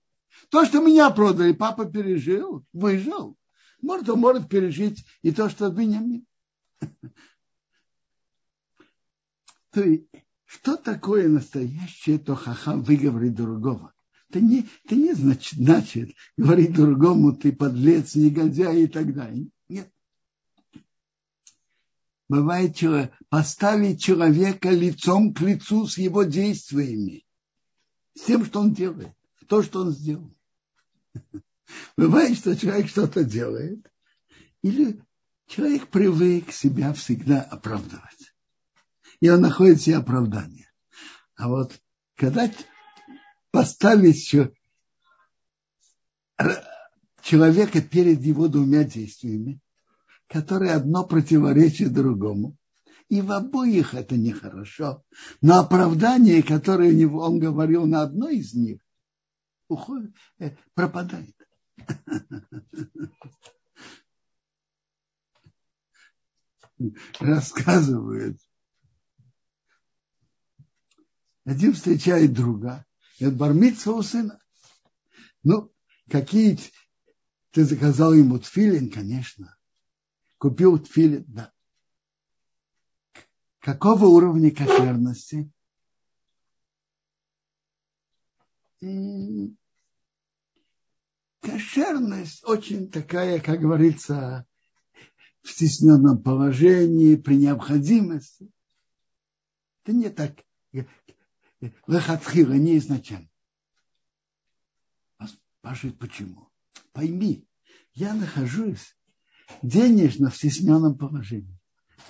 То, 0.51 0.65
что 0.65 0.81
меня 0.81 1.11
продали, 1.11 1.53
папа 1.53 1.85
пережил, 1.85 2.65
выжил. 2.73 3.37
Может, 3.83 4.09
он 4.09 4.21
может 4.21 4.49
пережить 4.49 5.05
и 5.23 5.33
то, 5.33 5.51
что 5.51 5.71
Беньямин. 5.71 6.27
То 9.71 9.83
есть, 9.83 10.05
что 10.47 10.77
такое 10.77 11.29
настоящее, 11.29 12.19
то 12.19 12.35
хаха 12.37 12.77
выговорит 12.77 13.35
другого. 13.35 13.93
это 14.31 14.41
не, 14.41 14.69
это 14.85 14.95
не 14.95 15.13
значит, 15.13 15.59
значит 15.59 16.11
говорить 16.37 16.75
другому, 16.75 17.37
ты 17.37 17.53
подлец, 17.53 18.15
негодяй 18.15 18.83
и 18.83 18.87
так 18.87 19.13
далее. 19.13 19.49
Бывает 22.29 22.79
поставить 23.29 24.03
человека 24.03 24.71
лицом 24.71 25.35
к 25.35 25.41
лицу 25.41 25.87
с 25.87 25.99
его 25.99 26.23
действиями, 26.23 27.27
с 28.15 28.23
тем, 28.23 28.47
что 28.47 28.61
он 28.61 28.73
делает, 28.73 29.13
то, 29.47 29.63
что 29.63 29.83
он 29.83 29.93
сделал. 29.93 30.35
Бывает, 31.97 32.39
что 32.39 32.57
человек 32.57 32.89
что-то 32.89 33.25
делает, 33.25 33.87
или 34.63 35.03
человек 35.47 35.89
привык 35.89 36.51
себя 36.51 36.95
всегда 36.95 37.43
оправдывать. 37.43 38.35
И 39.21 39.29
он 39.29 39.43
находит 39.43 39.83
себе 39.83 39.97
оправдание. 39.97 40.71
А 41.37 41.49
вот 41.49 41.79
когда 42.17 42.51
поставить 43.51 44.35
человека 47.23 47.83
перед 47.83 48.21
его 48.23 48.49
двумя 48.49 48.85
действиями, 48.85 49.61
которые 50.29 50.73
одно 50.73 51.05
противоречит 51.05 51.93
другому. 51.93 52.57
И 53.09 53.21
в 53.21 53.31
обоих 53.33 53.95
это 53.95 54.17
нехорошо. 54.17 55.05
Но 55.41 55.61
оправдание, 55.61 56.43
которое 56.43 56.91
у 56.91 56.97
него, 56.97 57.21
он 57.21 57.39
говорил 57.39 57.87
на 57.87 58.03
одной 58.03 58.39
из 58.39 58.55
них, 58.55 58.81
уходит, 59.69 60.15
э, 60.39 60.57
пропадает. 60.75 61.35
Рассказывает. 67.21 68.39
Один 71.45 71.75
встречает 71.75 72.33
друга, 72.33 72.87
и 73.19 73.27
бармится 73.27 73.93
у 73.93 74.03
сына. 74.03 74.41
Ну, 75.43 75.71
какие 76.11 76.59
ты 77.51 77.65
заказал 77.65 78.15
ему 78.15 78.39
тфилин, 78.39 78.91
конечно. 78.91 79.54
Купил 80.45 80.79
тфилин, 80.79 81.25
да. 81.27 81.51
Какого 83.61 84.05
уровня 84.05 84.55
кошерности? 84.55 85.51
Кошерность 91.41 92.45
очень 92.45 92.91
такая, 92.91 93.41
как 93.41 93.59
говорится, 93.59 94.47
в 95.41 95.51
стесненном 95.51 96.23
положении, 96.23 97.17
при 97.17 97.37
необходимости. 97.37 98.51
Это 99.83 99.95
не 99.95 100.11
так 100.11 100.45
Лехатхила, 101.87 102.53
не 102.53 102.77
изначально. 102.77 103.31
Спрашивает, 105.63 105.99
почему? 105.99 106.51
Пойми, 106.93 107.49
я 107.95 108.13
нахожусь 108.13 108.95
денежно 109.63 110.31
в 110.31 110.37
стесненном 110.37 110.97
положении. 110.97 111.59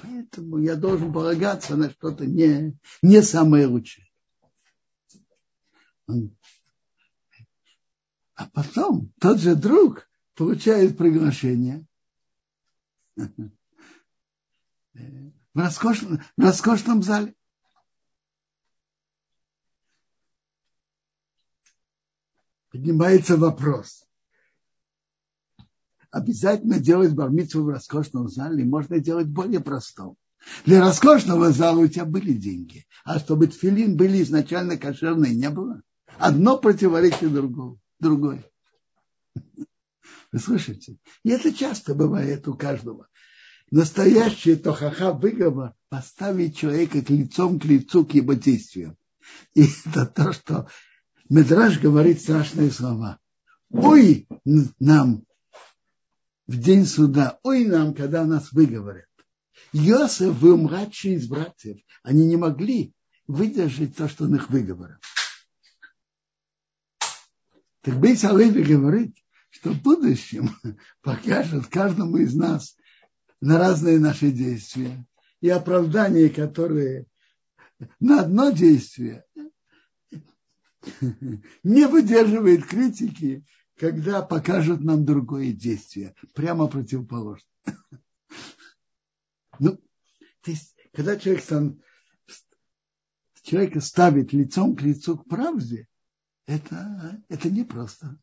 Поэтому 0.03 0.59
я 0.59 0.77
должен 0.77 1.13
полагаться 1.13 1.77
на 1.77 1.91
что-то 1.91 2.27
не, 2.27 2.77
не 3.03 3.23
самое 3.23 3.67
лучшее. 3.67 4.07
А 8.35 8.47
потом 8.53 9.13
тот 9.21 9.39
же 9.39 9.55
друг 9.55 10.09
получает 10.35 10.99
приглашение 10.99 11.87
в 13.17 13.29
роскошном, 15.55 16.21
в 16.37 16.41
роскошном 16.41 17.03
зале. 17.03 17.35
поднимается 22.75 23.37
вопрос. 23.37 24.04
Обязательно 26.15 26.79
делать 26.79 27.13
бармицу 27.13 27.65
в 27.65 27.69
роскошном 27.71 28.29
зале, 28.29 28.65
можно 28.65 29.01
делать 29.01 29.27
более 29.27 29.59
простом. 29.59 30.17
Для 30.65 30.81
роскошного 30.81 31.51
зала 31.51 31.81
у 31.81 31.89
тебя 31.89 32.05
были 32.05 32.33
деньги, 32.33 32.87
а 33.05 33.19
чтобы 33.19 33.49
тфилин 33.49 33.97
были 33.97 34.23
изначально 34.23 34.77
кошерные, 34.77 35.35
не 35.35 35.51
было. 35.51 35.83
Одно 36.17 36.57
противоречит 36.57 37.35
другому, 37.35 37.81
другое. 37.99 38.45
Вы 40.31 40.39
слышите? 40.39 40.99
И 41.25 41.31
это 41.31 41.53
часто 41.53 41.97
бывает 41.97 42.47
у 42.47 42.55
каждого. 42.55 43.09
Настоящее 43.73 44.55
тохаха 44.55 45.11
выговор 45.11 45.75
поставить 45.89 46.57
человека 46.57 47.03
к 47.03 47.11
лицом 47.11 47.59
к 47.59 47.65
лицу 47.65 48.07
к 48.07 48.13
его 48.13 48.35
действиям. 48.35 48.97
И 49.55 49.67
это 49.85 50.07
то, 50.07 50.33
что 50.33 50.69
Медраж 51.29 51.81
говорит 51.81 52.21
страшные 52.21 52.71
слова. 52.71 53.19
Ой 53.73 54.29
нам 54.79 55.25
в 56.47 56.59
день 56.59 56.85
суда, 56.87 57.39
ой 57.43 57.65
нам, 57.65 57.95
когда 57.95 58.25
нас 58.25 58.53
выговорят. 58.53 59.07
Йосеф 59.73 60.39
был 60.39 60.57
младший 60.57 61.15
из 61.15 61.27
братьев. 61.27 61.81
Они 62.03 62.27
не 62.27 62.37
могли 62.37 62.95
выдержать 63.27 63.97
то, 63.97 64.09
что 64.09 64.25
он 64.25 64.35
их 64.37 64.51
выговорил. 64.51 64.97
Так 67.81 67.99
Бейс 67.99 68.25
Алеви 68.25 68.63
говорит, 68.63 69.17
что 69.51 69.71
в 69.71 69.83
будущем 69.83 70.51
покажет 71.03 71.67
каждому 71.67 72.17
из 72.19 72.35
нас 72.35 72.77
на 73.41 73.59
разные 73.59 73.99
наши 73.99 74.31
действия 74.31 75.07
и 75.41 75.49
оправдания, 75.49 76.29
которые 76.29 77.07
на 78.01 78.21
одно 78.23 78.51
действие 78.51 79.25
не 81.63 81.87
выдерживает 81.87 82.67
критики, 82.67 83.45
когда 83.77 84.23
покажут 84.23 84.83
нам 84.83 85.05
другое 85.05 85.53
действие, 85.53 86.15
прямо 86.35 86.69
противоположное. 86.69 87.49
Ну, 89.59 89.77
то 90.41 90.51
есть, 90.51 90.75
когда 90.93 91.17
человек 91.17 91.43
стан, 91.43 91.83
человека 93.43 93.81
ставит 93.81 94.33
лицом 94.33 94.75
к 94.75 94.83
лицу 94.83 95.17
к 95.17 95.29
правде, 95.29 95.89
это, 96.47 97.23
это 97.29 97.51
непросто. 97.51 98.19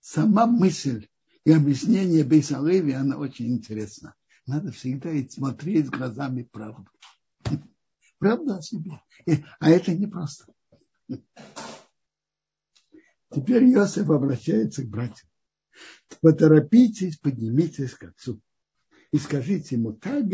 Сама 0.00 0.46
мысль 0.46 1.08
и 1.44 1.52
объяснение 1.52 2.22
Бейсалеви, 2.22 2.92
она 2.92 3.16
очень 3.16 3.52
интересна. 3.52 4.14
Надо 4.46 4.70
всегда 4.70 5.10
смотреть 5.28 5.88
глазами 5.88 6.42
правду. 6.42 6.90
Правда 8.22 8.58
о 8.58 8.62
себе. 8.62 9.02
А 9.58 9.68
это 9.68 9.92
непросто. 9.92 10.46
Теперь 13.34 13.64
Иосиф 13.64 14.08
обращается 14.10 14.84
к 14.84 14.88
братьям. 14.88 15.28
Поторопитесь, 16.20 17.16
поднимитесь 17.16 17.94
к 17.94 18.04
отцу. 18.04 18.40
И 19.10 19.18
скажите 19.18 19.74
ему, 19.74 19.94
так 19.94 20.24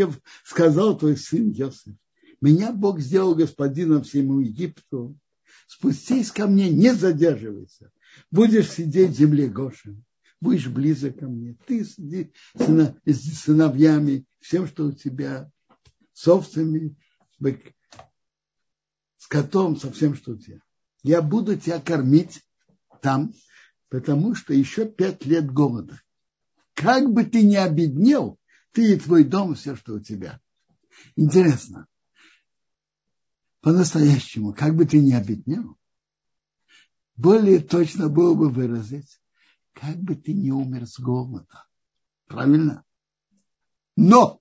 сказал 0.44 0.98
твой 0.98 1.16
сын 1.16 1.50
Иосиф. 1.50 1.94
Меня 2.42 2.74
Бог 2.74 3.00
сделал 3.00 3.34
господином 3.34 4.02
всему 4.02 4.40
Египту. 4.40 5.18
Спустись 5.66 6.30
ко 6.30 6.46
мне, 6.46 6.68
не 6.68 6.92
задерживайся. 6.92 7.90
Будешь 8.30 8.70
сидеть 8.70 9.12
в 9.12 9.18
земле 9.18 9.48
Гошин 9.48 10.04
будешь 10.40 10.68
близок 10.68 11.18
ко 11.18 11.26
мне. 11.26 11.56
Ты 11.66 11.84
с, 11.84 11.96
с 11.96 13.38
сыновьями, 13.40 14.24
всем, 14.40 14.68
что 14.68 14.86
у 14.86 14.92
тебя, 14.92 15.50
с 16.12 16.28
овцами, 16.28 16.94
с 17.32 17.40
котом, 19.28 19.76
со 19.76 19.92
всем, 19.92 20.14
что 20.14 20.32
у 20.32 20.36
тебя. 20.36 20.60
Я 21.02 21.22
буду 21.22 21.56
тебя 21.56 21.80
кормить 21.80 22.42
там, 23.00 23.32
потому 23.88 24.34
что 24.34 24.52
еще 24.52 24.86
пять 24.86 25.24
лет 25.24 25.50
голода. 25.50 26.00
Как 26.74 27.10
бы 27.10 27.24
ты 27.24 27.44
ни 27.44 27.56
обеднел, 27.56 28.38
ты 28.72 28.94
и 28.94 28.98
твой 28.98 29.24
дом, 29.24 29.54
все, 29.54 29.76
что 29.76 29.94
у 29.94 30.00
тебя. 30.00 30.40
Интересно. 31.16 31.86
По-настоящему, 33.60 34.52
как 34.52 34.74
бы 34.74 34.84
ты 34.84 34.98
ни 35.00 35.12
обеднел, 35.12 35.76
более 37.16 37.60
точно 37.60 38.08
было 38.08 38.34
бы 38.34 38.48
выразить, 38.48 39.20
как 39.72 39.96
бы 39.96 40.14
ты 40.14 40.32
не 40.32 40.52
умер 40.52 40.86
с 40.86 40.98
голода. 41.00 41.66
Правильно? 42.26 42.84
Но 43.96 44.40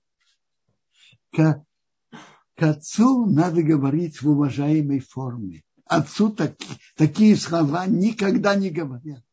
к, 2.58 2.62
отцу 2.62 3.26
надо 3.26 3.62
говорить 3.62 4.20
в 4.20 4.28
уважаемой 4.28 4.98
форме. 4.98 5.62
Отцу 5.84 6.30
так, 6.30 6.56
такие 6.96 7.36
слова 7.36 7.86
никогда 7.86 8.56
не 8.56 8.70
говорят. 8.70 9.24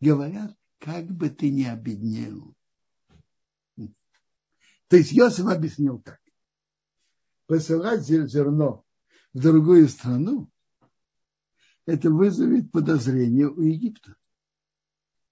Говорят, 0.00 0.54
как 0.78 1.06
бы 1.06 1.30
ты 1.30 1.50
не 1.50 1.64
обеднел. 1.64 2.54
То 4.88 4.96
есть 4.96 5.12
Йосиф 5.12 5.46
объяснил 5.46 6.00
так. 6.00 6.20
Посылать 7.46 8.04
зерно 8.04 8.84
в 9.32 9.40
другую 9.40 9.88
страну, 9.88 10.50
это 11.86 12.10
вызовет 12.10 12.70
подозрение 12.70 13.48
у 13.48 13.62
Египта 13.62 14.16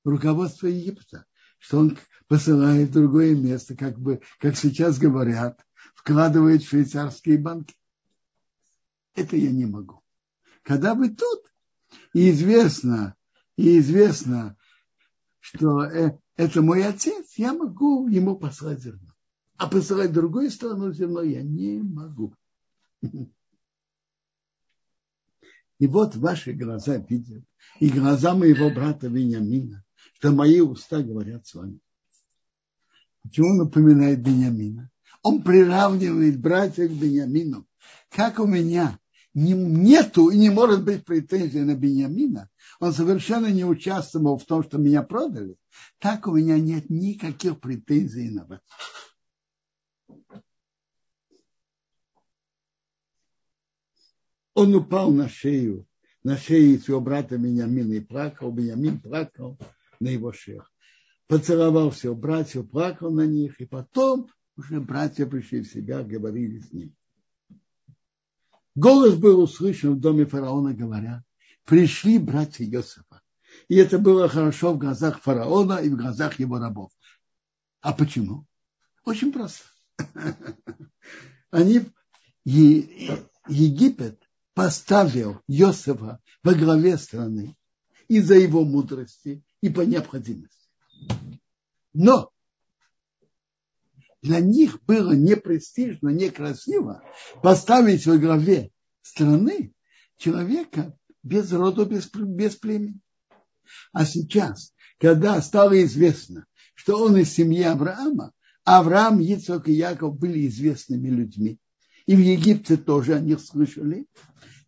руководство 0.04 0.66
Египта, 0.66 1.26
что 1.58 1.78
он 1.78 1.98
посылает 2.26 2.90
в 2.90 2.94
другое 2.94 3.34
место, 3.34 3.76
как 3.76 3.98
бы, 3.98 4.20
как 4.38 4.56
сейчас 4.56 4.98
говорят, 4.98 5.64
вкладывает 5.94 6.62
в 6.62 6.68
швейцарские 6.68 7.38
банки. 7.38 7.74
Это 9.14 9.36
я 9.36 9.50
не 9.50 9.66
могу. 9.66 10.02
Когда 10.62 10.94
вы 10.94 11.10
тут, 11.10 11.42
и 12.12 12.30
известно, 12.30 13.16
и 13.56 13.78
известно, 13.78 14.56
что 15.40 15.84
э, 15.84 16.18
это 16.36 16.62
мой 16.62 16.84
отец, 16.84 17.34
я 17.36 17.52
могу 17.52 18.08
ему 18.08 18.36
послать 18.36 18.80
зерно. 18.80 19.14
А 19.56 19.68
посылать 19.68 20.10
в 20.10 20.14
другую 20.14 20.50
страну 20.50 20.92
зерно 20.92 21.22
я 21.22 21.42
не 21.42 21.82
могу. 21.82 22.34
И 25.78 25.86
вот 25.86 26.14
ваши 26.16 26.52
глаза 26.52 26.96
видят, 26.96 27.42
и 27.78 27.88
глаза 27.88 28.34
моего 28.34 28.70
брата 28.70 29.08
Вениамина, 29.08 29.82
что 30.14 30.30
мои 30.30 30.60
уста 30.60 31.02
говорят 31.02 31.46
с 31.46 31.54
вами. 31.54 31.80
Почему 33.22 33.48
он 33.48 33.56
напоминает 33.58 34.22
Бениамина? 34.22 34.90
Он 35.22 35.42
приравнивает 35.42 36.40
братьев 36.40 36.90
к 36.90 36.94
Бениамину. 36.94 37.66
Как 38.08 38.38
у 38.38 38.46
меня 38.46 38.98
нету 39.34 40.30
и 40.30 40.38
не 40.38 40.50
может 40.50 40.84
быть 40.84 41.04
претензий 41.04 41.60
на 41.60 41.74
Бениамина, 41.74 42.48
он 42.80 42.92
совершенно 42.92 43.46
не 43.46 43.64
участвовал 43.64 44.38
в 44.38 44.44
том, 44.44 44.64
что 44.64 44.78
меня 44.78 45.02
продали, 45.02 45.56
так 45.98 46.26
у 46.26 46.34
меня 46.34 46.58
нет 46.58 46.88
никаких 46.88 47.60
претензий 47.60 48.30
на 48.30 48.46
вас. 48.46 48.60
Он 54.54 54.74
упал 54.74 55.12
на 55.12 55.28
шею, 55.28 55.86
на 56.24 56.36
шею 56.36 56.80
своего 56.80 57.00
брата 57.00 57.38
Бениамина 57.38 57.94
и 57.94 58.00
плакал. 58.00 58.50
Бениамин 58.50 59.00
плакал 59.00 59.58
на 60.00 60.08
его 60.08 60.32
шеях. 60.32 60.72
Поцеловал 61.28 61.90
всех 61.90 62.16
братьев, 62.16 62.68
плакал 62.68 63.12
на 63.12 63.24
них, 63.24 63.60
и 63.60 63.64
потом 63.64 64.28
уже 64.60 64.78
братья 64.78 65.26
пришли 65.26 65.62
в 65.62 65.72
себя, 65.72 66.02
говорили 66.02 66.60
с 66.60 66.70
ним. 66.72 66.94
Голос 68.74 69.16
был 69.16 69.40
услышан 69.40 69.94
в 69.94 70.00
доме 70.00 70.26
фараона, 70.26 70.74
говоря, 70.74 71.24
пришли 71.64 72.18
братья 72.18 72.64
Иосифа. 72.64 73.22
И 73.68 73.76
это 73.76 73.98
было 73.98 74.28
хорошо 74.28 74.74
в 74.74 74.78
глазах 74.78 75.20
фараона 75.22 75.78
и 75.78 75.88
в 75.88 75.96
глазах 75.96 76.38
его 76.38 76.58
рабов. 76.58 76.92
А 77.80 77.92
почему? 77.92 78.46
Очень 79.04 79.32
просто. 79.32 79.64
Они, 81.50 81.80
Египет 82.44 84.22
поставил 84.54 85.40
Иосифа 85.48 86.20
во 86.42 86.54
главе 86.54 86.98
страны 86.98 87.56
из-за 88.08 88.34
его 88.34 88.64
мудрости 88.64 89.42
и 89.62 89.70
по 89.70 89.80
необходимости. 89.80 90.68
Но 91.94 92.30
для 94.22 94.40
них 94.40 94.82
было 94.84 95.12
непрестижно, 95.12 96.10
некрасиво 96.10 97.02
поставить 97.42 98.06
во 98.06 98.18
главе 98.18 98.70
страны 99.02 99.72
человека 100.16 100.96
без 101.22 101.52
рода, 101.52 101.84
без, 101.84 102.10
без 102.12 102.56
племени. 102.56 103.00
А 103.92 104.04
сейчас, 104.04 104.74
когда 104.98 105.40
стало 105.40 105.82
известно, 105.84 106.46
что 106.74 107.02
он 107.02 107.16
из 107.16 107.32
семьи 107.32 107.62
Авраама, 107.62 108.32
Авраам, 108.64 109.20
Ицхак 109.20 109.68
и 109.68 109.72
Яков 109.72 110.18
были 110.18 110.46
известными 110.46 111.08
людьми, 111.08 111.58
и 112.06 112.14
в 112.14 112.20
Египте 112.20 112.76
тоже 112.76 113.14
о 113.14 113.20
них 113.20 113.40
слышали, 113.40 114.06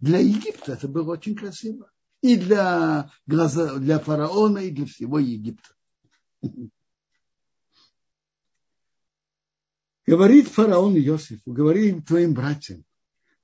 для 0.01 0.19
Египта 0.19 0.73
это 0.73 0.88
было 0.88 1.12
очень 1.12 1.37
красиво. 1.37 1.91
И 2.23 2.37
для, 2.37 3.11
глаза, 3.27 3.79
для 3.79 3.99
фараона, 3.99 4.59
и 4.59 4.71
для 4.71 4.87
всего 4.87 5.19
Египта. 5.19 5.71
Говорит 10.07 10.49
фараон 10.49 10.97
Иосифу, 10.97 11.53
говорит 11.53 12.07
твоим 12.07 12.35
братьям, 12.35 12.85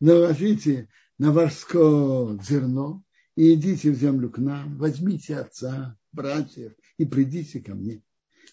наложите 0.00 0.88
на 1.16 1.32
варское 1.32 2.38
зерно 2.42 3.04
и 3.36 3.54
идите 3.54 3.92
в 3.92 3.94
землю 3.94 4.30
к 4.30 4.38
нам, 4.38 4.76
возьмите 4.76 5.36
отца, 5.36 5.96
братьев 6.12 6.72
и 6.96 7.04
придите 7.04 7.60
ко 7.60 7.74
мне. 7.74 8.02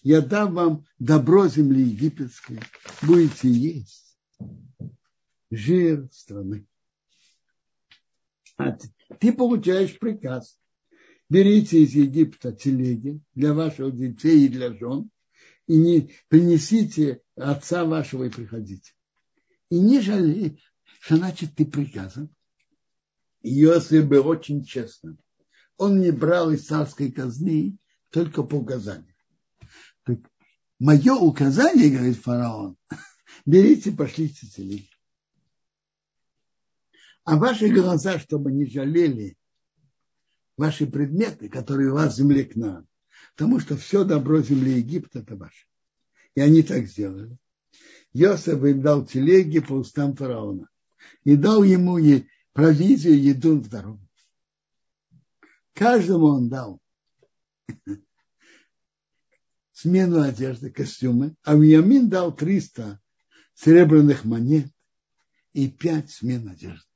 Я 0.02 0.20
дам 0.20 0.54
вам 0.54 0.86
добро 0.98 1.48
земли 1.48 1.82
египетской, 1.82 2.60
будете 3.02 3.48
есть 3.48 4.16
жир 5.50 6.08
страны. 6.12 6.66
А 8.56 8.76
ты 9.18 9.32
получаешь 9.32 9.98
приказ. 9.98 10.58
Берите 11.28 11.82
из 11.82 11.92
Египта 11.94 12.52
телеги 12.52 13.20
для 13.34 13.52
ваших 13.52 13.96
детей 13.96 14.46
и 14.46 14.48
для 14.48 14.72
жен, 14.72 15.10
и 15.66 15.76
не 15.76 16.12
принесите 16.28 17.20
отца 17.36 17.84
вашего 17.84 18.24
и 18.24 18.30
приходите. 18.30 18.92
И 19.70 19.78
не 19.78 20.00
жалей, 20.00 20.62
что 21.00 21.16
значит 21.16 21.54
ты 21.54 21.64
приказан. 21.64 22.28
Иосиф 23.42 24.06
был 24.06 24.26
очень 24.26 24.64
честным. 24.64 25.18
Он 25.76 26.00
не 26.00 26.10
брал 26.10 26.50
из 26.50 26.66
царской 26.66 27.12
казны 27.12 27.76
только 28.10 28.42
по 28.42 28.56
указанию. 28.56 29.14
Так, 30.04 30.18
мое 30.78 31.14
указание, 31.14 31.90
говорит 31.90 32.16
фараон, 32.16 32.76
берите, 33.46 33.92
пошлите 33.92 34.46
телеги 34.46 34.88
а 37.26 37.36
ваши 37.36 37.68
глаза, 37.68 38.20
чтобы 38.20 38.52
не 38.52 38.66
жалели 38.66 39.36
ваши 40.56 40.86
предметы, 40.86 41.48
которые 41.48 41.90
у 41.90 41.94
вас 41.94 42.14
в 42.14 42.16
земле 42.18 42.44
к 42.44 42.54
нам. 42.54 42.86
Потому 43.34 43.58
что 43.58 43.76
все 43.76 44.04
добро 44.04 44.40
земли 44.40 44.78
Египта 44.78 45.18
это 45.18 45.36
ваше. 45.36 45.66
И 46.36 46.40
они 46.40 46.62
так 46.62 46.86
сделали. 46.86 47.36
Йосеф 48.12 48.62
им 48.62 48.80
дал 48.80 49.04
телеги 49.04 49.58
по 49.58 49.72
устам 49.72 50.14
фараона. 50.14 50.68
И 51.24 51.36
дал 51.36 51.64
ему 51.64 51.98
провизию, 52.52 53.20
еду 53.20 53.58
в 53.58 53.68
дорогу. 53.68 54.08
Каждому 55.72 56.26
он 56.26 56.48
дал 56.48 56.80
смену 59.72 60.22
одежды, 60.22 60.70
костюмы. 60.70 61.34
А 61.42 61.56
Вьямин 61.56 62.08
дал 62.08 62.32
300 62.32 63.00
серебряных 63.54 64.24
монет 64.24 64.70
и 65.52 65.68
5 65.68 66.10
смен 66.10 66.48
одежды. 66.48 66.86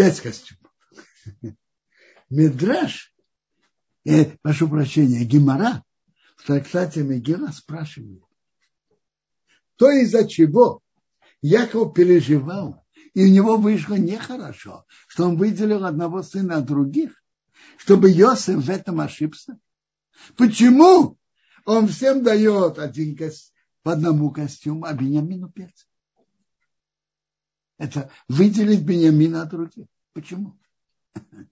пять 0.00 0.20
костюмов. 0.22 0.72
Медраж, 2.30 3.09
э, 4.04 4.36
прошу 4.42 4.68
прощения, 4.68 5.24
Гимара 5.24 5.84
в 6.36 6.46
трактате 6.46 7.02
Мегила 7.02 7.48
спрашивает, 7.48 8.22
то 9.76 9.90
из-за 9.90 10.26
чего 10.28 10.80
Яков 11.42 11.94
переживал, 11.94 12.84
и 13.14 13.24
у 13.24 13.28
него 13.28 13.56
вышло 13.56 13.94
нехорошо, 13.94 14.84
что 15.08 15.28
он 15.28 15.36
выделил 15.36 15.84
одного 15.84 16.22
сына 16.22 16.58
от 16.58 16.66
других, 16.66 17.22
чтобы 17.76 18.10
Йосиф 18.10 18.56
в 18.56 18.70
этом 18.70 19.00
ошибся. 19.00 19.58
Почему 20.36 21.18
он 21.64 21.88
всем 21.88 22.22
дает 22.22 22.78
один 22.78 23.16
костюм, 23.16 23.54
по 23.82 23.92
одному 23.92 24.30
костюму, 24.30 24.84
а 24.84 24.92
Бениамину 24.92 25.50
пять? 25.50 25.86
это 27.80 28.10
выделить 28.28 28.82
Бениамина 28.82 29.42
от 29.42 29.48
других. 29.48 29.86
Почему? 30.12 30.58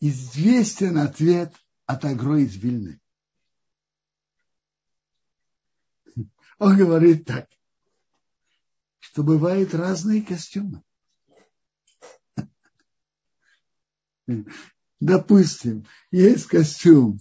Известен 0.00 0.98
ответ 0.98 1.52
от 1.86 2.04
Агро 2.04 2.38
из 2.38 2.54
Вильны. 2.56 3.00
Он 6.58 6.76
говорит 6.76 7.24
так, 7.24 7.48
что 8.98 9.22
бывают 9.22 9.74
разные 9.74 10.22
костюмы. 10.22 10.82
Допустим, 15.00 15.86
есть 16.10 16.46
костюм 16.46 17.20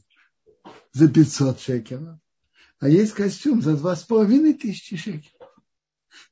за 0.91 1.07
500 1.07 1.59
шекелов, 1.59 2.19
а 2.79 2.89
есть 2.89 3.13
костюм 3.13 3.61
за 3.61 3.77
два 3.77 3.95
с 3.95 4.03
половиной 4.03 4.53
тысячи 4.53 4.97
шекелей. 4.97 5.31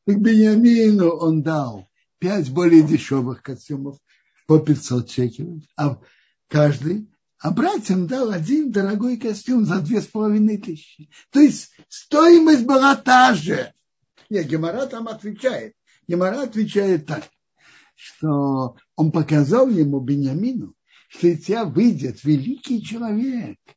Так 0.06 0.20
Бениамину 0.20 1.10
он 1.10 1.43
дал 1.43 1.89
пять 2.18 2.52
более 2.52 2.82
дешевых 2.82 3.43
костюмов 3.43 4.00
по 4.48 4.60
500 4.60 5.10
шекелей, 5.10 5.70
а 5.78 6.00
каждый, 6.48 7.10
а 7.39 7.52
братьям 7.52 8.08
дал 8.08 8.32
один 8.32 8.72
дорогой 8.72 9.18
костюм 9.18 9.66
за 9.66 9.82
две 9.82 10.02
с 10.02 10.08
половиной 10.08 10.58
тысячи. 10.58 11.10
То 11.30 11.39
есть 11.39 11.72
стоимость 11.88 12.66
была 12.66 12.96
та 12.96 13.34
же. 13.34 13.74
Нет, 14.30 14.48
Гемора 14.48 14.86
там 14.88 15.08
отвечает. 15.08 15.74
Гемора 16.08 16.43
отвечает 16.43 17.06
так, 17.06 17.24
что 17.96 18.78
он 18.96 19.12
показал 19.12 19.70
ему 19.70 20.00
Бениамину, 20.00 20.76
что 21.08 21.28
из 21.28 21.46
тебя 21.46 21.66
выйдет 21.66 22.24
великий 22.24 22.84
человек– 22.84 23.58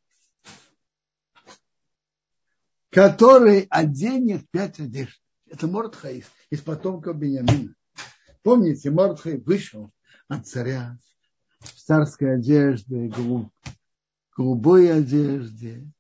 который 2.91 3.67
оденет 3.71 4.49
пять 4.51 4.81
одежд. 4.81 5.21
Это 5.47 5.67
Мордхай 5.67 6.25
из 6.51 6.61
потомков 6.61 7.17
Бениамина. 7.17 7.75
Помните, 8.43 8.91
Мордхай 8.91 9.39
вышел 9.39 9.93
от 10.29 10.47
царя 10.47 10.99
в 11.61 11.73
царской 11.73 12.37
одежде, 12.37 13.11
голубой 14.37 14.93
одежде, 14.93 15.91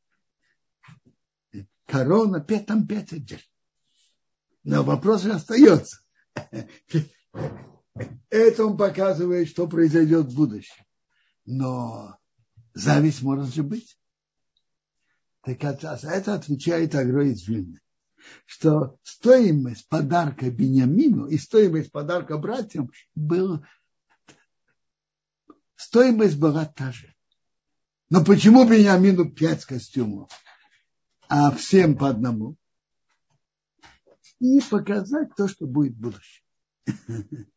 корона, 1.86 2.40
пять, 2.40 2.66
там 2.66 2.86
пять 2.86 3.12
одежд. 3.12 3.50
Но 4.64 4.82
вопрос 4.82 5.22
же 5.22 5.32
остается. 5.32 6.00
Это 8.30 8.66
он 8.66 8.76
показывает, 8.76 9.48
что 9.48 9.66
произойдет 9.66 10.26
в 10.26 10.36
будущем. 10.36 10.84
Но 11.46 12.18
зависть 12.74 13.22
может 13.22 13.52
же 13.54 13.62
быть. 13.62 13.98
Так 15.42 15.64
это 15.64 16.34
отвечает 16.34 16.94
Агро 16.94 17.26
из 17.26 17.48
Вильны, 17.48 17.80
что 18.44 18.98
стоимость 19.02 19.88
подарка 19.88 20.50
Бениамину 20.50 21.26
и 21.26 21.38
стоимость 21.38 21.90
подарка 21.90 22.36
братьям 22.36 22.90
был, 23.14 23.64
стоимость 25.78 26.38
была 26.38 26.66
та 26.66 26.92
же. 26.92 27.14
Но 28.10 28.24
почему 28.24 28.68
Бениамину 28.68 29.30
пять 29.30 29.64
костюмов, 29.64 30.30
а 31.28 31.52
всем 31.52 31.96
по 31.96 32.08
одному? 32.08 32.56
И 34.40 34.60
показать 34.60 35.34
то, 35.36 35.46
что 35.48 35.66
будет 35.66 35.94
в 35.94 36.00
будущем. 36.00 36.44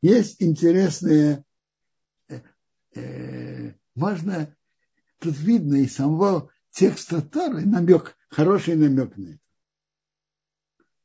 Есть 0.00 0.42
интересные, 0.42 1.44
э, 2.28 2.40
э, 2.94 3.74
можно, 3.94 4.54
тут 5.18 5.36
видно 5.38 5.76
из 5.76 5.94
самого 5.96 6.50
текста 6.70 7.22
Торы 7.22 7.64
намек, 7.64 8.16
хороший 8.28 8.76
намек 8.76 9.16
на 9.16 9.28
это. 9.30 9.40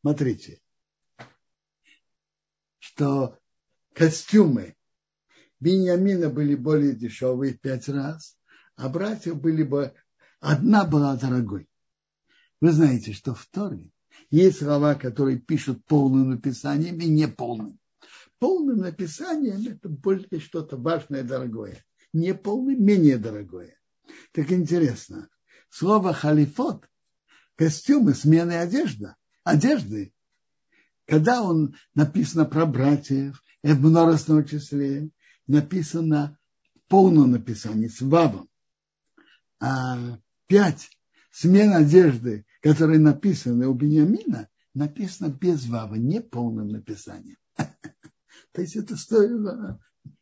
Смотрите, 0.02 0.62
что 2.80 3.39
костюмы 3.94 4.76
Беньямина 5.60 6.30
были 6.30 6.56
более 6.56 6.96
дешевые 6.96 7.54
пять 7.54 7.90
раз, 7.90 8.38
а 8.76 8.88
братьев 8.90 9.40
были 9.40 9.64
бы, 9.64 9.94
одна 10.40 10.86
была 10.86 11.16
дорогой. 11.18 11.70
Вы 12.62 12.72
знаете, 12.72 13.14
что 13.14 13.34
в 13.34 13.46
Торе 13.48 13.92
есть 14.30 14.60
слова, 14.60 14.96
которые 14.96 15.38
пишут 15.38 15.84
полным 15.86 16.32
написанием 16.32 16.98
и 17.00 17.08
неполным. 17.08 17.78
Полным 18.38 18.78
написанием 18.78 19.68
это 19.68 19.90
больше 19.90 20.40
что-то 20.40 20.78
важное, 20.78 21.24
дорогое. 21.24 21.84
Не 22.14 22.34
полным, 22.34 22.84
менее 22.84 23.18
дорогое. 23.18 23.78
Так 24.32 24.52
интересно. 24.52 25.30
Слово 25.70 26.14
халифот, 26.14 26.90
костюмы, 27.56 28.14
смены 28.14 28.54
одежда, 28.54 29.18
одежды, 29.44 30.14
когда 31.06 31.44
он 31.44 31.76
написано 31.96 32.46
про 32.46 32.66
братьев, 32.66 33.44
в 33.64 33.82
множественном 33.82 34.46
числе, 34.46 35.10
написано 35.48 36.38
полное 36.88 37.28
написание 37.28 37.90
с 37.90 38.02
вавом. 38.02 38.50
А 39.60 40.20
пять 40.48 40.90
смен 41.32 41.74
одежды, 41.74 42.46
которые 42.62 43.00
написаны 43.00 43.68
у 43.68 43.74
Бениамина, 43.74 44.50
написано 44.74 45.30
без 45.30 45.66
вава, 45.66 45.96
не 45.96 46.22
полным 46.22 46.70
написанием. 46.70 47.38
То 47.56 48.62
есть 48.62 48.76
это 48.76 48.96
стоило 48.96 49.80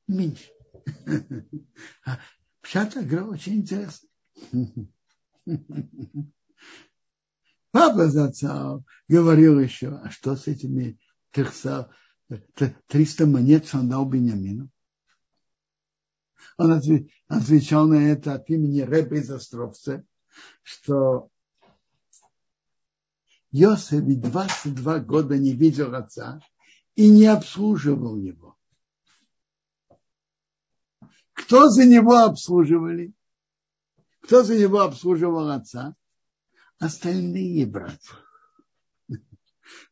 меньше. 0.08 0.50
Пшат 2.62 2.98
игра 2.98 3.26
очень 3.26 3.58
интересная. 3.58 4.10
Папа 7.72 8.08
Зацал 8.10 8.86
говорил 9.08 9.60
еще, 9.60 9.90
а 9.90 10.10
что 10.10 10.36
с 10.36 10.48
этими 10.48 11.00
300, 11.32 11.90
300 12.30 13.26
монет, 13.26 13.68
что 13.68 13.80
он 13.80 13.90
дал 13.90 14.06
Бениамину? 14.06 14.70
Он 16.58 16.72
отвечал 17.28 17.88
на 17.88 18.12
это 18.12 18.34
от 18.34 18.50
имени 18.50 18.82
Рэба 18.82 19.18
из 19.18 19.30
Островца, 19.30 20.04
что 20.64 21.30
Йосеф 23.52 24.04
22 24.04 25.00
года 25.00 25.38
не 25.38 25.54
видел 25.54 25.96
отца 25.96 26.42
и 26.96 27.10
не 27.10 27.28
обслуживал 27.28 28.18
его. 28.18 28.58
Кто 31.34 31.70
за 31.70 31.86
него 31.86 32.18
обслуживали? 32.18 33.14
Кто 34.22 34.44
за 34.44 34.58
него 34.58 34.82
обслуживал 34.82 35.50
отца? 35.50 35.96
Остальные 36.80 37.66
братья. 37.68 38.16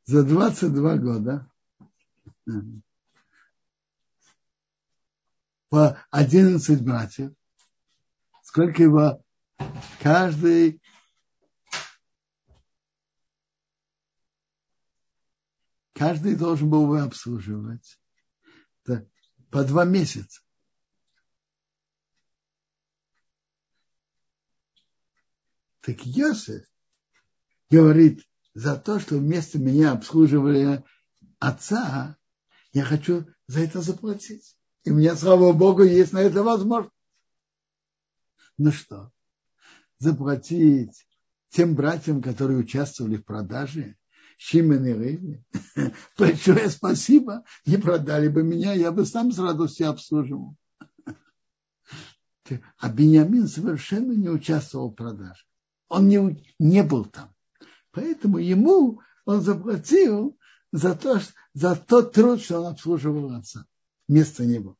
За 0.06 0.24
22 0.24 0.98
года 0.98 1.52
по 5.70 5.98
11 6.12 6.82
братьев. 6.84 7.32
Сколько 8.44 8.84
его 8.84 9.24
каждый 10.02 10.82
каждый 15.94 16.36
должен 16.36 16.70
был 16.70 16.84
его 16.84 17.04
обслуживать 17.04 18.00
по 19.56 19.64
два 19.64 19.86
месяца. 19.86 20.42
Так 25.80 26.06
Йосиф 26.06 26.66
говорит, 27.70 28.28
за 28.54 28.76
то, 28.76 29.00
что 29.00 29.18
вместо 29.18 29.60
меня 29.60 29.92
обслуживали 29.94 30.84
отца, 31.40 32.18
я 32.76 32.84
хочу 32.84 33.26
за 33.48 33.62
это 33.62 33.82
заплатить. 33.82 34.58
И 34.84 34.90
меня, 34.90 35.16
слава 35.16 35.54
Богу, 35.54 35.84
есть 35.84 36.12
на 36.12 36.20
это 36.20 36.44
возможность. 36.44 36.94
Ну 38.58 38.72
что, 38.72 39.12
заплатить 39.98 41.08
тем 41.50 41.74
братьям, 41.74 42.22
которые 42.22 42.60
участвовали 42.60 43.16
в 43.16 43.24
продаже, 43.24 43.96
Шимен 44.38 44.86
и 44.86 44.92
Рыви, 44.92 45.44
большое 46.18 46.70
спасибо, 46.70 47.46
не 47.66 47.78
продали 47.78 48.28
бы 48.28 48.44
меня, 48.44 48.74
я 48.74 48.92
бы 48.92 49.06
сам 49.06 49.32
с 49.32 49.40
радостью 49.40 49.90
обслуживал. 49.90 50.58
А 52.78 52.90
Бениамин 52.90 53.48
совершенно 53.48 54.12
не 54.12 54.28
участвовал 54.28 54.90
в 54.90 54.96
продаже. 54.96 55.46
Он 55.88 56.10
не, 56.10 56.44
не 56.60 56.84
был 56.84 57.06
там. 57.06 57.34
Поэтому 57.92 58.38
ему 58.38 59.02
он 59.24 59.40
заплатил 59.40 60.38
за, 60.74 60.94
то, 60.94 61.22
за 61.56 61.76
тот 61.76 62.14
труд, 62.14 62.42
что 62.42 62.60
он 62.60 62.68
обслуживал 62.68 63.34
отца 63.34 63.66
вместо 64.08 64.46
него. 64.46 64.78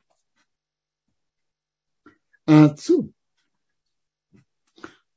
А 2.46 2.66
отцу 2.66 3.14